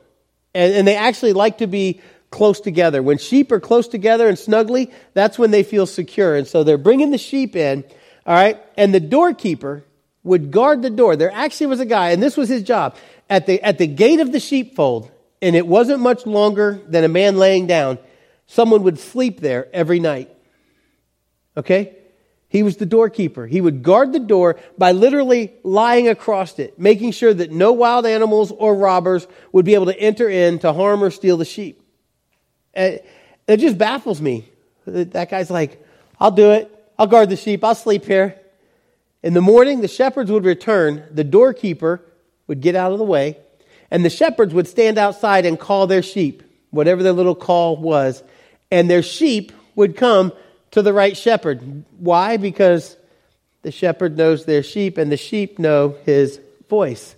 And, 0.55 0.73
and 0.75 0.88
they 0.88 0.97
actually 0.97 1.33
like 1.33 1.59
to 1.59 1.66
be 1.66 2.01
close 2.31 2.61
together. 2.61 3.03
When 3.03 3.18
sheep 3.18 3.51
are 3.53 3.61
close 3.61 3.88
together 3.88 4.29
and 4.29 4.38
snugly, 4.38 4.92
that's 5.14 5.38
when 5.38 5.51
they 5.51 5.62
feel 5.62 5.87
secure. 5.87 6.37
And 6.37 6.47
so 6.47 6.64
they're 6.64 6.79
bringing 6.79 7.11
the 7.11 7.18
sheep 7.18 7.57
in 7.57 7.85
all 8.29 8.35
right. 8.35 8.62
And 8.77 8.95
the 8.95 9.01
doorkeeper 9.01 9.85
would 10.23 10.51
guard 10.51 10.83
the 10.83 10.91
door. 10.91 11.17
There 11.17 11.33
actually 11.33 11.69
was 11.69 11.81
a 11.81 11.87
guy, 11.87 12.11
and 12.11 12.23
this 12.23 12.37
was 12.37 12.51
his 12.51 12.62
job, 12.62 12.95
at 13.31 13.47
the, 13.47 13.62
at 13.62 13.79
the 13.79 13.87
gate 13.87 14.21
of 14.21 14.33
the 14.33 14.38
sheepfold, 14.38 15.11
and 15.41 15.57
it 15.57 15.67
wasn't 15.67 16.01
much 16.01 16.27
longer 16.27 16.79
than 16.87 17.05
a 17.05 17.09
man 17.09 17.38
laying 17.38 17.67
down. 17.67 17.99
Someone 18.47 18.83
would 18.83 18.99
sleep 18.99 19.41
there 19.41 19.67
every 19.73 19.99
night. 19.99 20.31
Okay? 21.57 21.97
He 22.51 22.62
was 22.62 22.77
the 22.77 22.85
doorkeeper. 22.85 23.47
He 23.47 23.62
would 23.62 23.83
guard 23.83 24.12
the 24.12 24.21
door 24.21 24.59
by 24.77 24.93
literally 24.93 25.55
lying 25.62 26.09
across 26.09 26.59
it, 26.59 26.79
making 26.79 27.12
sure 27.12 27.33
that 27.33 27.51
no 27.51 27.73
wild 27.73 28.05
animals 28.05 28.53
or 28.53 28.75
robbers 28.75 29.27
would 29.53 29.64
be 29.64 29.73
able 29.73 29.87
to 29.87 29.99
enter 29.99 30.29
in 30.29 30.59
to 30.59 30.75
harm 30.75 31.03
or 31.03 31.11
steal 31.11 31.38
the 31.38 31.47
sheep. 31.47 31.83
It 32.75 33.05
just 33.57 33.79
baffles 33.79 34.21
me. 34.21 34.47
That 34.87 35.31
guy's 35.31 35.51
like, 35.51 35.83
I'll 36.21 36.31
do 36.31 36.51
it. 36.53 36.75
I'll 36.99 37.07
guard 37.07 37.31
the 37.31 37.37
sheep. 37.37 37.63
I'll 37.63 37.75
sleep 37.75 38.05
here. 38.05 38.39
In 39.23 39.35
the 39.35 39.41
morning, 39.41 39.81
the 39.81 39.89
shepherds 39.89 40.31
would 40.31 40.45
return. 40.45 41.05
The 41.11 41.25
doorkeeper 41.25 42.03
would 42.47 42.61
get 42.61 42.75
out 42.75 42.93
of 42.93 42.99
the 42.99 43.05
way, 43.05 43.37
and 43.91 44.05
the 44.05 44.11
shepherds 44.11 44.55
would 44.55 44.67
stand 44.67 44.99
outside 44.99 45.47
and 45.47 45.59
call 45.59 45.87
their 45.87 46.03
sheep, 46.03 46.43
whatever 46.71 47.03
their 47.03 47.13
little 47.13 47.35
call 47.35 47.77
was. 47.77 48.23
And 48.71 48.91
their 48.91 49.03
sheep 49.03 49.53
would 49.75 49.97
come 49.97 50.33
to 50.73 50.83
the 50.83 50.93
right 50.93 51.17
shepherd. 51.17 51.85
Why? 51.99 52.37
Because 52.37 52.97
the 53.63 53.71
shepherd 53.71 54.17
knows 54.17 54.45
their 54.45 54.63
sheep 54.63 54.99
and 54.99 55.11
the 55.11 55.17
sheep 55.17 55.59
know 55.59 55.97
his 56.05 56.41
voice. 56.69 57.15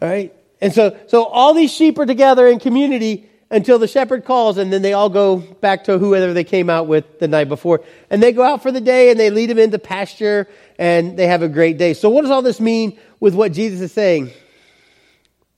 All 0.00 0.08
right? 0.08 0.34
And 0.60 0.72
so, 0.72 0.96
so 1.06 1.24
all 1.24 1.54
these 1.54 1.72
sheep 1.72 1.98
are 1.98 2.06
together 2.06 2.46
in 2.46 2.58
community 2.58 3.28
until 3.50 3.78
the 3.78 3.86
shepherd 3.86 4.24
calls 4.24 4.58
and 4.58 4.72
then 4.72 4.82
they 4.82 4.92
all 4.92 5.08
go 5.08 5.36
back 5.36 5.84
to 5.84 5.98
whoever 5.98 6.32
they 6.32 6.44
came 6.44 6.68
out 6.68 6.86
with 6.86 7.18
the 7.18 7.28
night 7.28 7.48
before. 7.48 7.82
And 8.10 8.22
they 8.22 8.32
go 8.32 8.42
out 8.42 8.62
for 8.62 8.72
the 8.72 8.80
day 8.80 9.10
and 9.10 9.18
they 9.18 9.30
lead 9.30 9.50
them 9.50 9.58
into 9.58 9.78
pasture 9.78 10.48
and 10.78 11.16
they 11.16 11.26
have 11.26 11.42
a 11.42 11.48
great 11.48 11.78
day. 11.78 11.94
So 11.94 12.10
what 12.10 12.22
does 12.22 12.30
all 12.30 12.42
this 12.42 12.60
mean 12.60 12.98
with 13.20 13.34
what 13.34 13.52
Jesus 13.52 13.80
is 13.80 13.92
saying? 13.92 14.30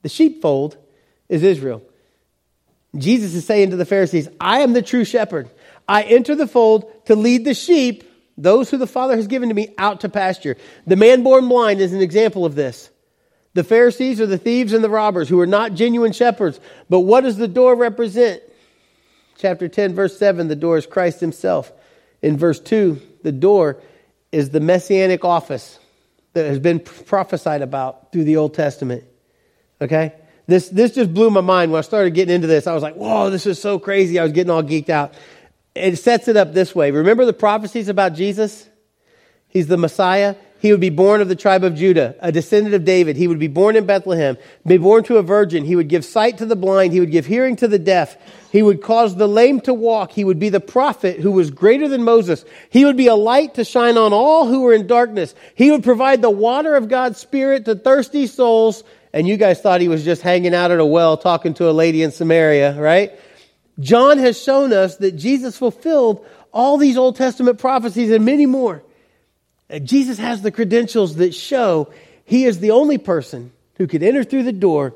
The 0.03 0.09
sheepfold 0.09 0.77
is 1.29 1.43
Israel. 1.43 1.83
Jesus 2.97 3.35
is 3.35 3.45
saying 3.45 3.71
to 3.71 3.77
the 3.77 3.85
Pharisees, 3.85 4.29
I 4.41 4.61
am 4.61 4.73
the 4.73 4.83
true 4.83 5.05
shepherd. 5.05 5.51
I 5.89 6.03
enter 6.03 6.35
the 6.35 6.47
fold 6.47 6.91
to 7.07 7.17
lead 7.17 7.45
the 7.45 7.55
sheep, 7.55 8.05
those 8.37 8.71
who 8.71 8.77
the 8.77 8.87
Father 8.87 9.17
has 9.17 9.27
given 9.27 9.49
to 9.49 9.55
me, 9.55 9.75
out 9.79 10.03
to 10.03 10.09
pasture. 10.09 10.57
The 10.87 10.97
man 10.97 11.23
born 11.23 11.49
blind 11.49 11.81
is 11.81 11.93
an 11.93 12.01
example 12.01 12.45
of 12.45 12.55
this. 12.55 12.91
The 13.59 13.65
Pharisees 13.65 14.21
are 14.21 14.27
the 14.27 14.39
thieves 14.39 14.73
and 14.73 14.85
the 14.85 14.89
robbers 14.89 15.29
who 15.29 15.41
are 15.41 15.47
not 15.47 15.75
genuine 15.75 16.13
shepherds. 16.13 16.61
But 16.89 17.01
what 17.01 17.23
does 17.23 17.39
the 17.39 17.49
door 17.49 17.75
represent? 17.75 18.41
Chapter 19.37 19.67
10, 19.67 19.97
verse 19.97 20.17
7, 20.17 20.47
the 20.47 20.55
door 20.55 20.79
is 20.79 20.87
Christ 20.87 21.19
himself. 21.19 21.73
In 22.23 22.37
verse 22.37 22.61
2, 22.61 23.01
the 23.25 23.33
door 23.33 23.81
is 24.31 24.51
the 24.51 24.61
messianic 24.61 25.25
office 25.25 25.81
that 26.35 26.47
has 26.47 26.61
been 26.61 26.79
prophesied 26.79 27.63
about 27.63 28.13
through 28.13 28.25
the 28.25 28.37
Old 28.37 28.55
Testament. 28.55 29.03
Okay? 29.81 30.13
This, 30.47 30.69
this 30.69 30.95
just 30.95 31.13
blew 31.13 31.29
my 31.29 31.41
mind 31.41 31.73
when 31.73 31.81
I 31.81 31.83
started 31.83 32.15
getting 32.15 32.37
into 32.37 32.47
this. 32.47 32.69
I 32.69 32.75
was 32.75 32.83
like, 32.85 32.95
whoa, 32.95 33.29
this 33.29 33.45
is 33.45 33.61
so 33.61 33.81
crazy. 33.81 34.21
I 34.21 34.23
was 34.23 34.33
getting 34.33 34.51
all 34.51 34.63
geeked 34.63 34.89
out 34.89 35.15
it 35.79 35.97
sets 35.97 36.29
it 36.29 36.37
up 36.37 36.53
this 36.53 36.75
way. 36.75 36.91
Remember 36.91 37.25
the 37.25 37.33
prophecies 37.33 37.89
about 37.89 38.15
Jesus? 38.15 38.69
He's 39.49 39.67
the 39.67 39.77
Messiah. 39.77 40.35
He 40.61 40.73
would 40.73 40.81
be 40.81 40.91
born 40.91 41.21
of 41.21 41.29
the 41.29 41.37
tribe 41.37 41.63
of 41.63 41.77
Judah, 41.77 42.17
a 42.21 42.33
descendant 42.33 42.75
of 42.75 42.85
David. 42.85 43.17
He 43.17 43.29
would 43.29 43.39
be 43.39 43.47
born 43.47 43.77
in 43.77 43.87
Bethlehem, 43.87 44.37
be 44.67 44.77
born 44.77 45.05
to 45.05 45.19
a 45.19 45.23
virgin. 45.23 45.65
He 45.65 45.77
would 45.77 45.89
give 45.89 46.05
sight 46.05 46.39
to 46.39 46.47
the 46.47 46.57
blind. 46.57 46.93
He 46.93 47.01
would 47.01 47.13
give 47.13 47.27
hearing 47.27 47.55
to 47.57 47.69
the 47.69 47.79
deaf. 47.79 48.17
He 48.51 48.63
would 48.63 48.83
cause 48.83 49.15
the 49.15 49.29
lame 49.29 49.61
to 49.63 49.75
walk. 49.75 50.11
He 50.11 50.25
would 50.25 50.41
be 50.41 50.49
the 50.49 50.61
prophet 50.61 51.21
who 51.21 51.31
was 51.31 51.51
greater 51.51 51.87
than 51.87 52.03
Moses. 52.03 52.45
He 52.71 52.85
would 52.85 52.97
be 52.97 53.07
a 53.07 53.15
light 53.15 53.55
to 53.55 53.65
shine 53.65 53.97
on 53.97 54.13
all 54.13 54.47
who 54.47 54.63
were 54.63 54.73
in 54.73 54.87
darkness. 54.87 55.35
He 55.55 55.71
would 55.71 55.85
provide 55.85 56.23
the 56.23 56.31
water 56.31 56.75
of 56.75 56.89
God's 56.89 57.19
Spirit 57.19 57.67
to 57.67 57.77
thirsty 57.77 58.27
souls. 58.27 58.83
And 59.13 59.29
you 59.29 59.37
guys 59.37 59.61
thought 59.61 59.81
he 59.81 59.89
was 59.89 60.05
just 60.05 60.23
hanging 60.23 60.55
out 60.55 60.71
at 60.71 60.81
a 60.81 60.85
well 60.85 61.17
talking 61.17 61.55
to 61.55 61.71
a 61.71 61.73
lady 61.73 62.03
in 62.03 62.11
Samaria, 62.11 62.81
right? 62.81 63.13
John 63.79 64.19
has 64.19 64.43
shown 64.43 64.73
us 64.73 64.97
that 64.97 65.13
Jesus 65.13 65.57
fulfilled 65.57 66.27
all 66.53 66.79
these 66.79 66.97
Old 66.97 67.17
Testament 67.17 67.59
prophecies 67.59 68.11
and 68.11 68.25
many 68.25 68.47
more. 68.47 68.83
Jesus 69.85 70.19
has 70.19 70.43
the 70.43 70.51
credentials 70.51 71.17
that 71.17 71.35
show 71.35 71.93
he 72.25 72.45
is 72.45 72.61
the 72.61 72.73
only 72.73 72.99
person 72.99 73.53
who 73.77 73.87
could 73.87 74.03
enter 74.03 74.25
through 74.25 74.43
the 74.43 74.53
door 74.53 74.95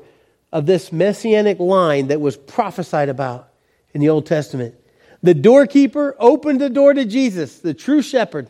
of 0.51 0.65
this 0.65 0.91
messianic 0.91 1.59
line 1.59 2.07
that 2.07 2.21
was 2.21 2.37
prophesied 2.37 3.09
about 3.09 3.49
in 3.93 4.01
the 4.01 4.09
Old 4.09 4.25
Testament. 4.25 4.75
The 5.23 5.33
doorkeeper 5.33 6.15
opened 6.19 6.61
the 6.61 6.69
door 6.69 6.93
to 6.93 7.05
Jesus, 7.05 7.59
the 7.59 7.73
true 7.73 8.01
shepherd. 8.01 8.49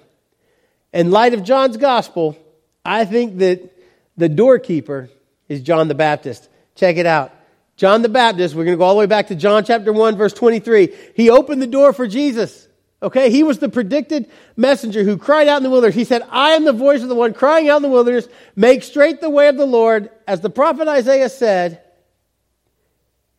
In 0.91 1.11
light 1.11 1.33
of 1.33 1.43
John's 1.43 1.77
gospel, 1.77 2.37
I 2.83 3.05
think 3.05 3.37
that 3.37 3.71
the 4.17 4.29
doorkeeper 4.29 5.09
is 5.47 5.61
John 5.61 5.87
the 5.87 5.95
Baptist. 5.95 6.49
Check 6.75 6.97
it 6.97 7.05
out. 7.05 7.31
John 7.77 8.01
the 8.01 8.09
Baptist, 8.09 8.53
we're 8.53 8.65
going 8.65 8.75
to 8.75 8.79
go 8.79 8.83
all 8.83 8.95
the 8.95 8.99
way 8.99 9.05
back 9.05 9.27
to 9.27 9.35
John 9.35 9.63
chapter 9.63 9.93
1, 9.93 10.17
verse 10.17 10.33
23. 10.33 10.93
He 11.15 11.29
opened 11.29 11.61
the 11.61 11.67
door 11.67 11.93
for 11.93 12.07
Jesus. 12.07 12.67
Okay, 13.03 13.29
he 13.29 13.43
was 13.43 13.59
the 13.59 13.67
predicted 13.67 14.31
messenger 14.55 15.03
who 15.03 15.17
cried 15.17 15.49
out 15.49 15.57
in 15.57 15.63
the 15.63 15.69
wilderness. 15.69 15.93
He 15.93 16.05
said, 16.05 16.25
I 16.29 16.51
am 16.51 16.63
the 16.63 16.71
voice 16.71 17.03
of 17.03 17.09
the 17.09 17.15
one 17.15 17.33
crying 17.33 17.67
out 17.67 17.75
in 17.75 17.81
the 17.83 17.89
wilderness, 17.89 18.29
make 18.55 18.81
straight 18.81 19.19
the 19.19 19.29
way 19.29 19.49
of 19.49 19.57
the 19.57 19.65
Lord, 19.65 20.09
as 20.25 20.39
the 20.39 20.49
prophet 20.49 20.87
Isaiah 20.87 21.27
said. 21.27 21.81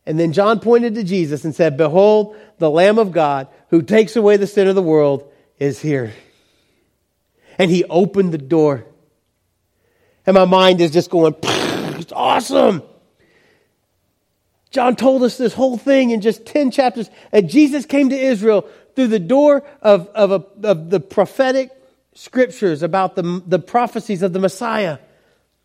And 0.05 0.19
then 0.19 0.33
John 0.33 0.59
pointed 0.59 0.93
to 0.95 1.03
Jesus 1.03 1.45
and 1.45 1.55
said, 1.55 1.77
Behold, 1.77 2.37
the 2.59 2.69
Lamb 2.69 2.99
of 2.99 3.11
God 3.11 3.47
who 3.69 3.81
takes 3.81 4.15
away 4.15 4.37
the 4.37 4.45
sin 4.45 4.67
of 4.67 4.75
the 4.75 4.83
world 4.83 5.31
is 5.57 5.81
here. 5.81 6.13
And 7.57 7.71
he 7.71 7.85
opened 7.85 8.33
the 8.33 8.37
door. 8.37 8.85
And 10.27 10.35
my 10.35 10.45
mind 10.45 10.79
is 10.79 10.91
just 10.91 11.09
going, 11.09 11.33
it's 11.41 12.11
awesome. 12.11 12.83
John 14.69 14.95
told 14.95 15.23
us 15.23 15.37
this 15.37 15.53
whole 15.53 15.77
thing 15.77 16.11
in 16.11 16.21
just 16.21 16.45
10 16.45 16.69
chapters. 16.69 17.09
And 17.31 17.49
Jesus 17.49 17.85
came 17.85 18.09
to 18.09 18.15
Israel 18.15 18.69
through 18.95 19.07
the 19.07 19.19
door 19.19 19.63
of, 19.81 20.07
of, 20.07 20.31
a, 20.31 20.67
of 20.67 20.89
the 20.89 20.99
prophetic 20.99 21.71
scriptures 22.13 22.81
about 22.81 23.15
the, 23.15 23.43
the 23.45 23.59
prophecies 23.59 24.21
of 24.21 24.33
the 24.33 24.39
Messiah. 24.39 24.99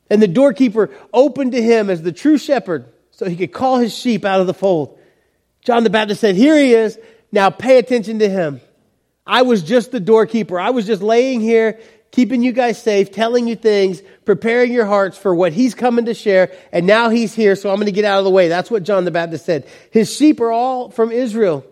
And 0.08 0.20
the 0.20 0.28
doorkeeper 0.28 0.90
opened 1.12 1.52
to 1.52 1.62
him 1.62 1.88
as 1.88 2.02
the 2.02 2.12
true 2.12 2.38
shepherd 2.38 2.86
so 3.12 3.28
he 3.28 3.36
could 3.36 3.52
call 3.52 3.78
his 3.78 3.96
sheep 3.96 4.24
out 4.24 4.40
of 4.40 4.46
the 4.46 4.54
fold. 4.54 4.98
John 5.62 5.84
the 5.84 5.90
Baptist 5.90 6.20
said, 6.20 6.34
Here 6.34 6.56
he 6.56 6.74
is. 6.74 6.98
Now 7.32 7.50
pay 7.50 7.78
attention 7.78 8.18
to 8.18 8.28
him. 8.28 8.60
I 9.24 9.42
was 9.42 9.62
just 9.62 9.92
the 9.92 10.00
doorkeeper. 10.00 10.58
I 10.58 10.70
was 10.70 10.86
just 10.86 11.02
laying 11.02 11.40
here 11.40 11.78
keeping 12.10 12.42
you 12.42 12.52
guys 12.52 12.80
safe, 12.80 13.12
telling 13.12 13.46
you 13.46 13.56
things, 13.56 14.02
preparing 14.24 14.72
your 14.72 14.86
hearts 14.86 15.16
for 15.16 15.34
what 15.34 15.52
he's 15.52 15.74
coming 15.74 16.06
to 16.06 16.14
share. 16.14 16.52
And 16.72 16.86
now 16.86 17.08
he's 17.08 17.34
here, 17.34 17.56
so 17.56 17.70
I'm 17.70 17.76
going 17.76 17.86
to 17.86 17.92
get 17.92 18.04
out 18.04 18.18
of 18.18 18.24
the 18.24 18.30
way. 18.30 18.48
That's 18.48 18.70
what 18.70 18.82
John 18.82 19.04
the 19.04 19.10
Baptist 19.10 19.46
said. 19.46 19.66
His 19.90 20.14
sheep 20.14 20.40
are 20.40 20.50
all 20.50 20.90
from 20.90 21.12
Israel, 21.12 21.64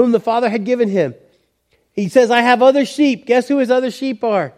whom 0.00 0.12
the 0.12 0.20
Father 0.20 0.48
had 0.48 0.64
given 0.64 0.88
him. 0.88 1.14
He 1.92 2.08
says, 2.08 2.30
I 2.30 2.40
have 2.40 2.62
other 2.62 2.84
sheep. 2.84 3.26
Guess 3.26 3.48
who 3.48 3.58
his 3.58 3.70
other 3.70 3.90
sheep 3.90 4.24
are? 4.24 4.52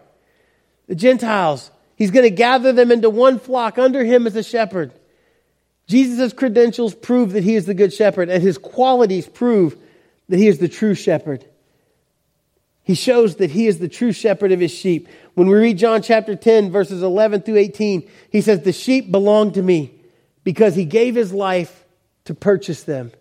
The 0.87 0.95
Gentiles. 0.95 1.69
He's 1.95 2.11
going 2.11 2.23
to 2.23 2.29
gather 2.29 2.71
them 2.71 2.91
into 2.91 3.09
one 3.09 3.39
flock 3.39 3.77
under 3.77 4.03
him 4.03 4.25
as 4.25 4.35
a 4.35 4.43
shepherd. 4.43 4.93
Jesus' 5.87 6.33
credentials 6.33 6.95
prove 6.95 7.33
that 7.33 7.43
he 7.43 7.55
is 7.55 7.65
the 7.65 7.73
good 7.73 7.93
shepherd, 7.93 8.29
and 8.29 8.41
his 8.41 8.57
qualities 8.57 9.27
prove 9.27 9.75
that 10.29 10.37
he 10.37 10.47
is 10.47 10.59
the 10.59 10.69
true 10.69 10.95
shepherd. 10.95 11.45
He 12.83 12.95
shows 12.95 13.37
that 13.37 13.51
he 13.51 13.67
is 13.67 13.79
the 13.79 13.89
true 13.89 14.11
shepherd 14.11 14.51
of 14.51 14.59
his 14.59 14.71
sheep. 14.71 15.07
When 15.33 15.47
we 15.47 15.55
read 15.55 15.77
John 15.77 16.01
chapter 16.01 16.35
10, 16.35 16.71
verses 16.71 17.01
11 17.01 17.41
through 17.41 17.57
18, 17.57 18.09
he 18.29 18.41
says, 18.41 18.61
The 18.61 18.73
sheep 18.73 19.11
belong 19.11 19.53
to 19.53 19.61
me 19.61 19.93
because 20.43 20.75
he 20.75 20.85
gave 20.85 21.15
his 21.15 21.33
life 21.33 21.83
to 22.25 22.33
purchase 22.33 22.83
them. 22.83 23.11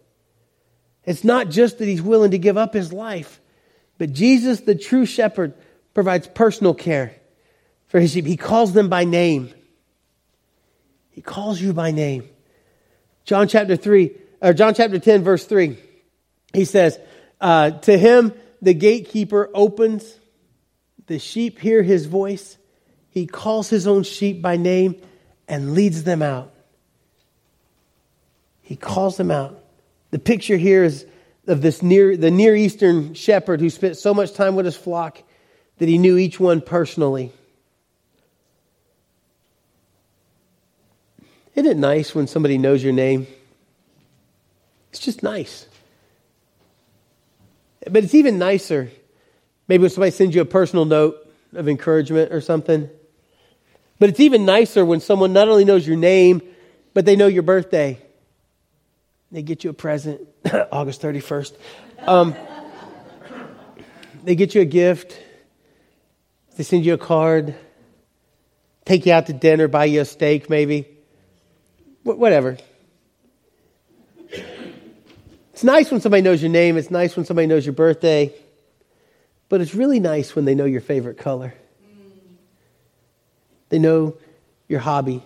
It's 1.04 1.24
not 1.24 1.48
just 1.48 1.78
that 1.78 1.86
he's 1.86 2.02
willing 2.02 2.30
to 2.30 2.38
give 2.38 2.56
up 2.56 2.74
his 2.74 2.92
life, 2.92 3.40
but 3.98 4.12
Jesus, 4.12 4.60
the 4.60 4.74
true 4.74 5.06
shepherd, 5.06 5.54
provides 5.94 6.26
personal 6.26 6.74
care 6.74 7.14
for 7.88 8.00
his 8.00 8.12
sheep. 8.12 8.26
He 8.26 8.36
calls 8.36 8.72
them 8.72 8.88
by 8.88 9.04
name. 9.04 9.52
He 11.10 11.20
calls 11.20 11.60
you 11.60 11.72
by 11.72 11.90
name. 11.90 12.28
John 13.24 13.48
chapter 13.48 13.76
3, 13.76 14.16
or 14.40 14.52
John 14.52 14.74
chapter 14.74 14.98
10, 14.98 15.22
verse 15.22 15.44
3, 15.44 15.76
he 16.52 16.64
says, 16.64 16.98
uh, 17.40 17.70
To 17.70 17.98
him, 17.98 18.32
the 18.60 18.74
gatekeeper 18.74 19.50
opens, 19.54 20.16
the 21.06 21.18
sheep 21.18 21.58
hear 21.58 21.82
his 21.82 22.06
voice. 22.06 22.56
He 23.10 23.26
calls 23.26 23.68
his 23.68 23.86
own 23.86 24.04
sheep 24.04 24.40
by 24.40 24.56
name 24.56 25.00
and 25.46 25.74
leads 25.74 26.04
them 26.04 26.22
out. 26.22 26.52
He 28.62 28.76
calls 28.76 29.16
them 29.16 29.30
out. 29.30 29.61
The 30.12 30.18
picture 30.18 30.56
here 30.56 30.84
is 30.84 31.06
of 31.48 31.62
this 31.62 31.82
near 31.82 32.16
the 32.16 32.30
Near 32.30 32.54
Eastern 32.54 33.14
shepherd 33.14 33.60
who 33.60 33.70
spent 33.70 33.96
so 33.96 34.14
much 34.14 34.34
time 34.34 34.54
with 34.54 34.66
his 34.66 34.76
flock 34.76 35.20
that 35.78 35.88
he 35.88 35.98
knew 35.98 36.16
each 36.16 36.38
one 36.38 36.60
personally. 36.60 37.32
Isn't 41.54 41.70
it 41.70 41.76
nice 41.76 42.14
when 42.14 42.26
somebody 42.26 42.58
knows 42.58 42.84
your 42.84 42.92
name? 42.92 43.26
It's 44.90 45.00
just 45.00 45.22
nice. 45.22 45.66
But 47.90 48.04
it's 48.04 48.14
even 48.14 48.38
nicer. 48.38 48.90
Maybe 49.66 49.80
when 49.80 49.90
somebody 49.90 50.12
sends 50.12 50.34
you 50.34 50.42
a 50.42 50.46
personal 50.46 50.84
note 50.84 51.16
of 51.54 51.68
encouragement 51.68 52.32
or 52.32 52.40
something. 52.40 52.88
But 53.98 54.10
it's 54.10 54.20
even 54.20 54.44
nicer 54.44 54.84
when 54.84 55.00
someone 55.00 55.32
not 55.32 55.48
only 55.48 55.64
knows 55.64 55.86
your 55.86 55.96
name, 55.96 56.42
but 56.94 57.06
they 57.06 57.16
know 57.16 57.26
your 57.26 57.42
birthday. 57.42 57.98
They 59.32 59.42
get 59.42 59.64
you 59.64 59.70
a 59.70 59.72
present, 59.72 60.20
August 60.70 61.00
31st. 61.00 61.56
Um, 62.00 62.34
they 64.22 64.34
get 64.34 64.54
you 64.54 64.60
a 64.60 64.66
gift. 64.66 65.18
They 66.56 66.64
send 66.64 66.84
you 66.84 66.92
a 66.92 66.98
card, 66.98 67.54
take 68.84 69.06
you 69.06 69.12
out 69.14 69.26
to 69.26 69.32
dinner, 69.32 69.68
buy 69.68 69.86
you 69.86 70.02
a 70.02 70.04
steak, 70.04 70.50
maybe. 70.50 70.86
Wh- 72.02 72.18
whatever. 72.18 72.58
It's 75.54 75.64
nice 75.64 75.90
when 75.90 76.02
somebody 76.02 76.22
knows 76.22 76.42
your 76.42 76.50
name. 76.50 76.76
It's 76.76 76.90
nice 76.90 77.16
when 77.16 77.24
somebody 77.24 77.46
knows 77.46 77.64
your 77.64 77.72
birthday. 77.72 78.34
But 79.48 79.62
it's 79.62 79.74
really 79.74 80.00
nice 80.00 80.36
when 80.36 80.44
they 80.44 80.54
know 80.54 80.66
your 80.66 80.80
favorite 80.82 81.16
color. 81.16 81.54
They 83.70 83.78
know 83.78 84.14
your 84.68 84.80
hobby. 84.80 85.22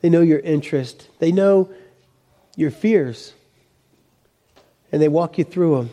They 0.00 0.10
know 0.10 0.22
your 0.22 0.40
interest. 0.40 1.08
They 1.20 1.30
know 1.30 1.70
your 2.60 2.70
fears. 2.70 3.32
And 4.92 5.00
they 5.00 5.08
walk 5.08 5.38
you 5.38 5.44
through 5.44 5.76
them. 5.76 5.90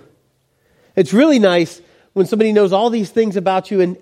It's 0.95 1.13
really 1.13 1.39
nice 1.39 1.82
when 2.13 2.25
somebody 2.25 2.51
knows 2.51 2.73
all 2.73 2.89
these 2.89 3.10
things 3.10 3.36
about 3.36 3.71
you 3.71 3.82
and 3.82 3.97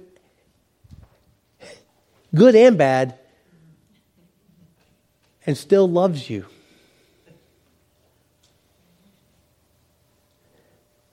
good 2.34 2.56
and 2.56 2.78
bad 2.78 3.18
and 5.46 5.58
still 5.58 5.88
loves 5.88 6.30
you. 6.30 6.46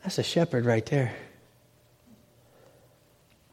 That's 0.02 0.18
a 0.18 0.22
shepherd 0.22 0.64
right 0.64 0.84
there. 0.86 1.14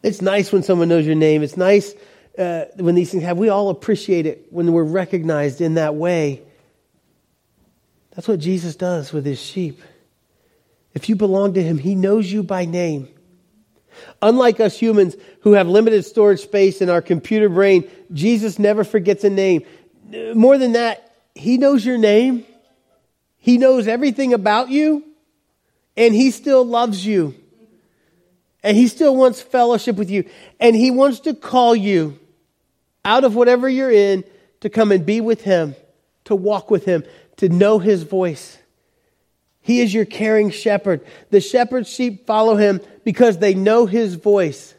It's 0.01 0.21
nice 0.21 0.51
when 0.51 0.63
someone 0.63 0.87
knows 0.87 1.05
your 1.05 1.15
name. 1.15 1.43
It's 1.43 1.57
nice 1.57 1.93
uh, 2.37 2.65
when 2.75 2.95
these 2.95 3.11
things 3.11 3.23
happen. 3.23 3.39
We 3.39 3.49
all 3.49 3.69
appreciate 3.69 4.25
it 4.25 4.47
when 4.49 4.71
we're 4.71 4.83
recognized 4.83 5.61
in 5.61 5.75
that 5.75 5.95
way. 5.95 6.41
That's 8.19 8.27
what 8.27 8.41
Jesus 8.41 8.75
does 8.75 9.13
with 9.13 9.25
his 9.25 9.41
sheep. 9.41 9.81
If 10.93 11.07
you 11.07 11.15
belong 11.15 11.53
to 11.53 11.63
him, 11.63 11.77
he 11.77 11.95
knows 11.95 12.29
you 12.29 12.43
by 12.43 12.65
name. 12.65 13.07
Unlike 14.21 14.59
us 14.59 14.77
humans 14.77 15.15
who 15.43 15.53
have 15.53 15.69
limited 15.69 16.03
storage 16.03 16.41
space 16.41 16.81
in 16.81 16.89
our 16.89 17.01
computer 17.01 17.47
brain, 17.47 17.89
Jesus 18.11 18.59
never 18.59 18.83
forgets 18.83 19.23
a 19.23 19.29
name. 19.29 19.63
More 20.35 20.57
than 20.57 20.73
that, 20.73 21.15
he 21.33 21.57
knows 21.57 21.85
your 21.85 21.97
name. 21.97 22.45
He 23.37 23.57
knows 23.57 23.87
everything 23.87 24.33
about 24.33 24.67
you, 24.67 25.05
and 25.95 26.13
he 26.13 26.31
still 26.31 26.65
loves 26.65 27.05
you. 27.05 27.35
And 28.63 28.75
he 28.75 28.89
still 28.89 29.15
wants 29.15 29.41
fellowship 29.41 29.95
with 29.95 30.09
you. 30.09 30.29
And 30.59 30.75
he 30.75 30.91
wants 30.91 31.21
to 31.21 31.33
call 31.33 31.73
you 31.73 32.19
out 33.05 33.23
of 33.23 33.33
whatever 33.33 33.69
you're 33.69 33.89
in 33.89 34.25
to 34.59 34.69
come 34.69 34.91
and 34.91 35.05
be 35.05 35.21
with 35.21 35.43
him, 35.43 35.73
to 36.25 36.35
walk 36.35 36.69
with 36.69 36.83
him, 36.83 37.05
to 37.39 37.49
know 37.49 37.79
his 37.79 38.03
voice. 38.03 38.57
He 39.61 39.81
is 39.81 39.93
your 39.93 40.05
caring 40.05 40.51
shepherd. 40.51 41.05
The 41.31 41.41
shepherd's 41.41 41.89
sheep 41.89 42.25
follow 42.25 42.55
him 42.55 42.81
because 43.03 43.37
they 43.37 43.53
know 43.53 43.85
his 43.85 44.15
voice, 44.15 44.73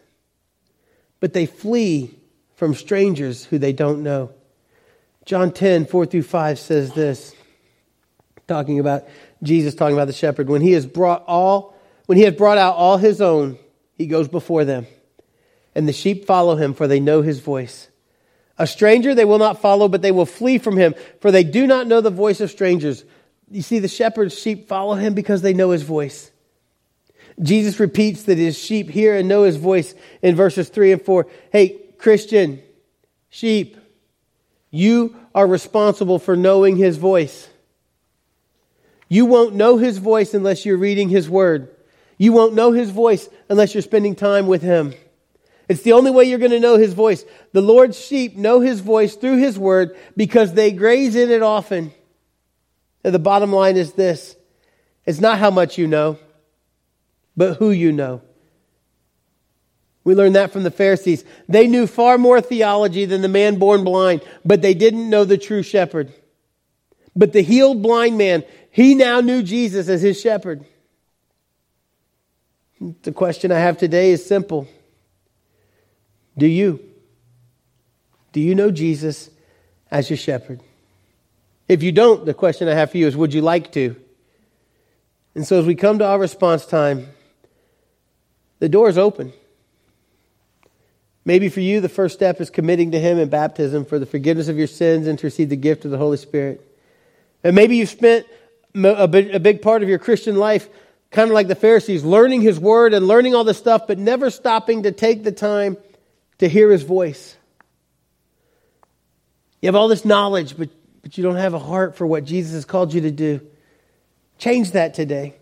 but 1.21 1.33
they 1.33 1.47
flee 1.47 2.15
from 2.57 2.75
strangers 2.75 3.45
who 3.45 3.59
they 3.59 3.73
don't 3.73 4.03
know. 4.03 4.31
John 5.25 5.53
10, 5.53 5.87
4 5.87 6.07
through 6.07 6.23
5 6.23 6.59
says 6.59 6.93
this, 6.93 7.35
talking 8.47 8.81
about 8.81 9.07
Jesus 9.43 9.75
talking 9.75 9.97
about 9.97 10.07
the 10.07 10.13
shepherd. 10.13 10.49
When 10.49 10.61
he 10.61 10.73
has 10.73 10.87
brought 10.87 11.25
all, 11.27 11.75
when 12.07 12.19
he 12.19 12.25
has 12.25 12.35
brought 12.35 12.59
out 12.59 12.75
all 12.75 12.97
his 12.97 13.21
own, 13.21 13.59
he 13.97 14.07
goes 14.07 14.29
before 14.29 14.65
them. 14.65 14.87
And 15.75 15.87
the 15.87 15.93
sheep 15.93 16.27
follow 16.27 16.57
him, 16.57 16.75
for 16.75 16.89
they 16.89 17.01
know 17.01 17.23
his 17.23 17.41
voice. 17.41 17.89
A 18.61 18.67
stranger 18.67 19.15
they 19.15 19.25
will 19.25 19.39
not 19.39 19.63
follow, 19.63 19.89
but 19.89 20.03
they 20.03 20.13
will 20.13 20.27
flee 20.27 20.59
from 20.59 20.77
him, 20.77 20.95
for 21.23 21.31
they 21.31 21.45
do 21.45 21.67
not 21.67 21.87
know 21.87 22.03
the 22.03 22.11
voice 22.11 22.43
of 22.43 22.51
strangers. 22.51 23.07
You 23.51 23.63
see, 23.63 23.79
the 23.79 23.89
shepherd's 23.89 24.39
sheep 24.39 24.69
follow 24.69 24.97
him 24.97 25.15
because 25.15 25.41
they 25.41 25.55
know 25.55 25.71
his 25.71 25.83
voice. 25.83 26.31
Jesus 27.43 27.81
repeats 27.81 28.25
that 28.25 28.37
his 28.37 28.59
sheep 28.59 28.91
hear 28.91 29.17
and 29.17 29.27
know 29.27 29.45
his 29.45 29.57
voice 29.57 29.95
in 30.21 30.37
verses 30.37 30.69
3 30.69 30.93
and 30.93 31.01
4. 31.03 31.27
Hey, 31.51 31.81
Christian, 31.97 32.61
sheep, 33.31 33.79
you 34.71 35.17
are 35.35 35.47
responsible 35.47 36.19
for 36.19 36.37
knowing 36.37 36.77
his 36.77 36.99
voice. 36.99 37.49
You 39.09 39.25
won't 39.25 39.55
know 39.55 39.79
his 39.79 39.97
voice 39.97 40.35
unless 40.35 40.67
you're 40.67 40.77
reading 40.77 41.09
his 41.09 41.31
word. 41.31 41.75
You 42.19 42.35
won't 42.35 42.53
know 42.53 42.73
his 42.73 42.91
voice 42.91 43.27
unless 43.49 43.75
you're 43.75 43.81
spending 43.81 44.15
time 44.15 44.47
with 44.47 44.61
him. 44.61 44.93
It's 45.71 45.83
the 45.83 45.93
only 45.93 46.11
way 46.11 46.25
you're 46.25 46.41
going 46.41 46.51
to 46.51 46.59
know 46.59 46.79
his 46.79 46.95
voice. 46.95 47.25
The 47.53 47.63
Lord's 47.63 47.97
sheep 47.97 48.37
know 48.37 48.59
his 48.59 48.81
voice 48.81 49.15
through 49.15 49.37
his 49.37 49.57
word 49.57 49.97
because 50.17 50.53
they 50.53 50.73
graze 50.73 51.15
in 51.15 51.31
it 51.31 51.43
often. 51.43 51.93
And 53.05 53.15
the 53.15 53.21
bottom 53.21 53.53
line 53.53 53.77
is 53.77 53.93
this 53.93 54.35
it's 55.07 55.21
not 55.21 55.39
how 55.39 55.53
much 55.53 55.79
you 55.79 55.87
know, 55.87 56.19
but 57.37 57.59
who 57.59 57.71
you 57.71 57.93
know. 57.93 58.21
We 60.03 60.17
learned 60.17 60.35
that 60.35 60.51
from 60.51 60.65
the 60.65 60.73
Pharisees. 60.73 61.25
They 61.49 61.69
knew 61.69 61.87
far 61.87 62.19
more 62.19 62.41
theology 62.41 63.05
than 63.05 63.23
the 63.23 63.29
man 63.29 63.61
born 63.61 63.85
blind, 63.85 64.23
but 64.45 64.63
they 64.63 64.75
didn't 64.75 65.09
know 65.09 65.25
the 65.25 65.39
true 65.39 65.63
shepherd. 65.63 66.13
But 67.15 67.33
the 67.33 67.43
healed 67.43 67.81
blind 67.81 68.19
man, 68.19 68.43
he 68.73 68.97
now 68.97 69.21
knew 69.21 69.45
Jesus 69.45 69.89
as 69.89 70.03
his 70.03 70.21
shepherd. 70.21 70.65
The 73.03 73.13
question 73.13 73.53
I 73.53 73.61
have 73.61 73.79
today 73.79 74.11
is 74.11 74.27
simple 74.27 74.67
Do 76.41 76.47
you? 76.47 76.81
Do 78.33 78.41
you 78.41 78.55
know 78.55 78.71
Jesus 78.71 79.29
as 79.91 80.09
your 80.09 80.17
shepherd? 80.17 80.61
If 81.69 81.83
you 81.83 81.93
don't, 81.93 82.25
the 82.25 82.33
question 82.33 82.67
I 82.67 82.73
have 82.73 82.93
for 82.93 82.97
you 82.97 83.07
is 83.07 83.15
Would 83.15 83.35
you 83.35 83.43
like 83.43 83.73
to? 83.73 83.95
And 85.35 85.47
so 85.47 85.61
as 85.61 85.67
we 85.67 85.75
come 85.75 85.99
to 85.99 86.07
our 86.07 86.19
response 86.19 86.65
time, 86.65 87.09
the 88.59 88.71
door 88.71 88.89
is 88.89 88.97
open. 88.97 89.35
Maybe 91.27 91.51
for 91.51 91.61
you, 91.61 91.83
the 91.83 91.91
first 91.91 92.15
step 92.15 92.41
is 92.41 92.49
committing 92.49 92.93
to 92.93 92.99
Him 92.99 93.19
in 93.19 93.29
baptism 93.29 93.85
for 93.85 93.99
the 93.99 94.07
forgiveness 94.07 94.49
of 94.49 94.57
your 94.57 94.67
sins 94.67 95.07
and 95.07 95.19
to 95.19 95.27
receive 95.27 95.51
the 95.51 95.57
gift 95.57 95.85
of 95.85 95.91
the 95.91 95.99
Holy 95.99 96.17
Spirit. 96.17 96.67
And 97.45 97.55
maybe 97.55 97.77
you've 97.77 97.91
spent 97.91 98.27
a 98.75 99.07
big 99.07 99.61
part 99.61 99.83
of 99.83 99.91
your 99.91 99.99
Christian 99.99 100.37
life 100.37 100.71
kind 101.11 101.29
of 101.29 101.35
like 101.35 101.49
the 101.49 101.55
Pharisees, 101.55 102.03
learning 102.03 102.41
his 102.41 102.59
word 102.59 102.95
and 102.95 103.07
learning 103.07 103.35
all 103.35 103.45
this 103.45 103.59
stuff, 103.59 103.87
but 103.87 103.99
never 103.99 104.31
stopping 104.31 104.85
to 104.85 104.93
take 104.93 105.23
the 105.23 105.33
time 105.33 105.77
to 106.41 106.49
hear 106.49 106.71
his 106.71 106.83
voice. 106.83 107.37
You 109.61 109.69
have 109.69 109.77
all 109.77 109.89
this 109.89 110.07
knowledge, 110.07 110.57
but, 110.57 110.71
but 111.03 111.17
you 111.17 111.23
don't 111.23 111.37
have 111.37 111.53
a 111.53 111.59
heart 111.59 111.97
for 111.97 112.07
what 112.07 112.25
Jesus 112.25 112.55
has 112.55 112.65
called 112.65 112.95
you 112.95 113.03
to 113.03 113.11
do. 113.11 113.43
Change 114.39 114.73
that 114.73 114.95
today. 114.95 115.35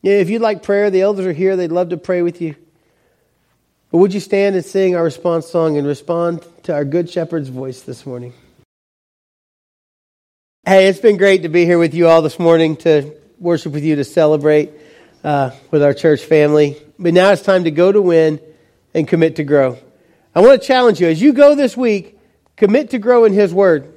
Yeah, 0.00 0.14
if 0.14 0.30
you'd 0.30 0.42
like 0.42 0.62
prayer, 0.62 0.90
the 0.90 1.02
elders 1.02 1.26
are 1.26 1.32
here. 1.32 1.56
They'd 1.56 1.72
love 1.72 1.88
to 1.88 1.96
pray 1.96 2.22
with 2.22 2.40
you. 2.40 2.54
But 3.90 3.98
would 3.98 4.14
you 4.14 4.20
stand 4.20 4.54
and 4.54 4.64
sing 4.64 4.94
our 4.94 5.02
response 5.02 5.48
song 5.48 5.76
and 5.76 5.86
respond 5.86 6.46
to 6.62 6.72
our 6.72 6.84
Good 6.84 7.10
Shepherd's 7.10 7.48
voice 7.48 7.82
this 7.82 8.06
morning? 8.06 8.32
Hey, 10.64 10.86
it's 10.86 11.00
been 11.00 11.16
great 11.16 11.42
to 11.42 11.48
be 11.48 11.64
here 11.64 11.78
with 11.78 11.94
you 11.94 12.06
all 12.06 12.22
this 12.22 12.38
morning 12.38 12.76
to 12.78 13.12
worship 13.40 13.72
with 13.72 13.82
you, 13.82 13.96
to 13.96 14.04
celebrate 14.04 14.70
uh, 15.24 15.50
with 15.72 15.82
our 15.82 15.94
church 15.94 16.22
family. 16.22 16.76
But 16.96 17.12
now 17.12 17.32
it's 17.32 17.42
time 17.42 17.64
to 17.64 17.72
go 17.72 17.90
to 17.90 18.00
win 18.00 18.40
and 18.94 19.08
commit 19.08 19.36
to 19.36 19.44
grow. 19.44 19.78
I 20.34 20.40
want 20.40 20.60
to 20.60 20.66
challenge 20.66 21.00
you 21.00 21.08
as 21.08 21.20
you 21.20 21.32
go 21.32 21.54
this 21.54 21.76
week, 21.76 22.18
commit 22.56 22.90
to 22.90 22.98
grow 22.98 23.24
in 23.24 23.32
His 23.32 23.52
Word. 23.52 23.92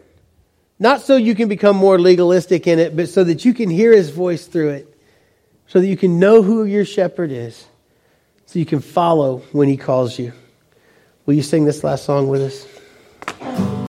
Not 0.78 1.02
so 1.02 1.15
you 1.15 1.36
can 1.36 1.48
become 1.48 1.76
more 1.78 1.98
legalistic 1.98 2.67
in 2.67 2.80
it, 2.80 2.95
but 2.95 3.08
so 3.08 3.24
that 3.24 3.45
you 3.45 3.54
can 3.54 3.69
hear 3.69 3.93
His 3.93 4.10
voice 4.10 4.45
through 4.45 4.69
it, 4.71 5.00
so 5.67 5.80
that 5.80 5.88
you 5.88 5.95
can 5.95 6.19
know 6.19 6.41
who 6.41 6.65
your 6.65 6.84
shepherd 6.84 7.32
is, 7.32 7.65
so 8.45 8.60
you 8.60 8.65
can 8.65 8.82
follow 8.82 9.43
when 9.54 9.69
He 9.69 9.78
calls 9.78 10.19
you. 10.19 10.34
Will 11.26 11.36
you 11.36 11.43
sing 11.43 11.65
this 11.65 11.84
last 11.84 12.04
song 12.04 12.28
with 12.28 12.41
us? 12.41 13.74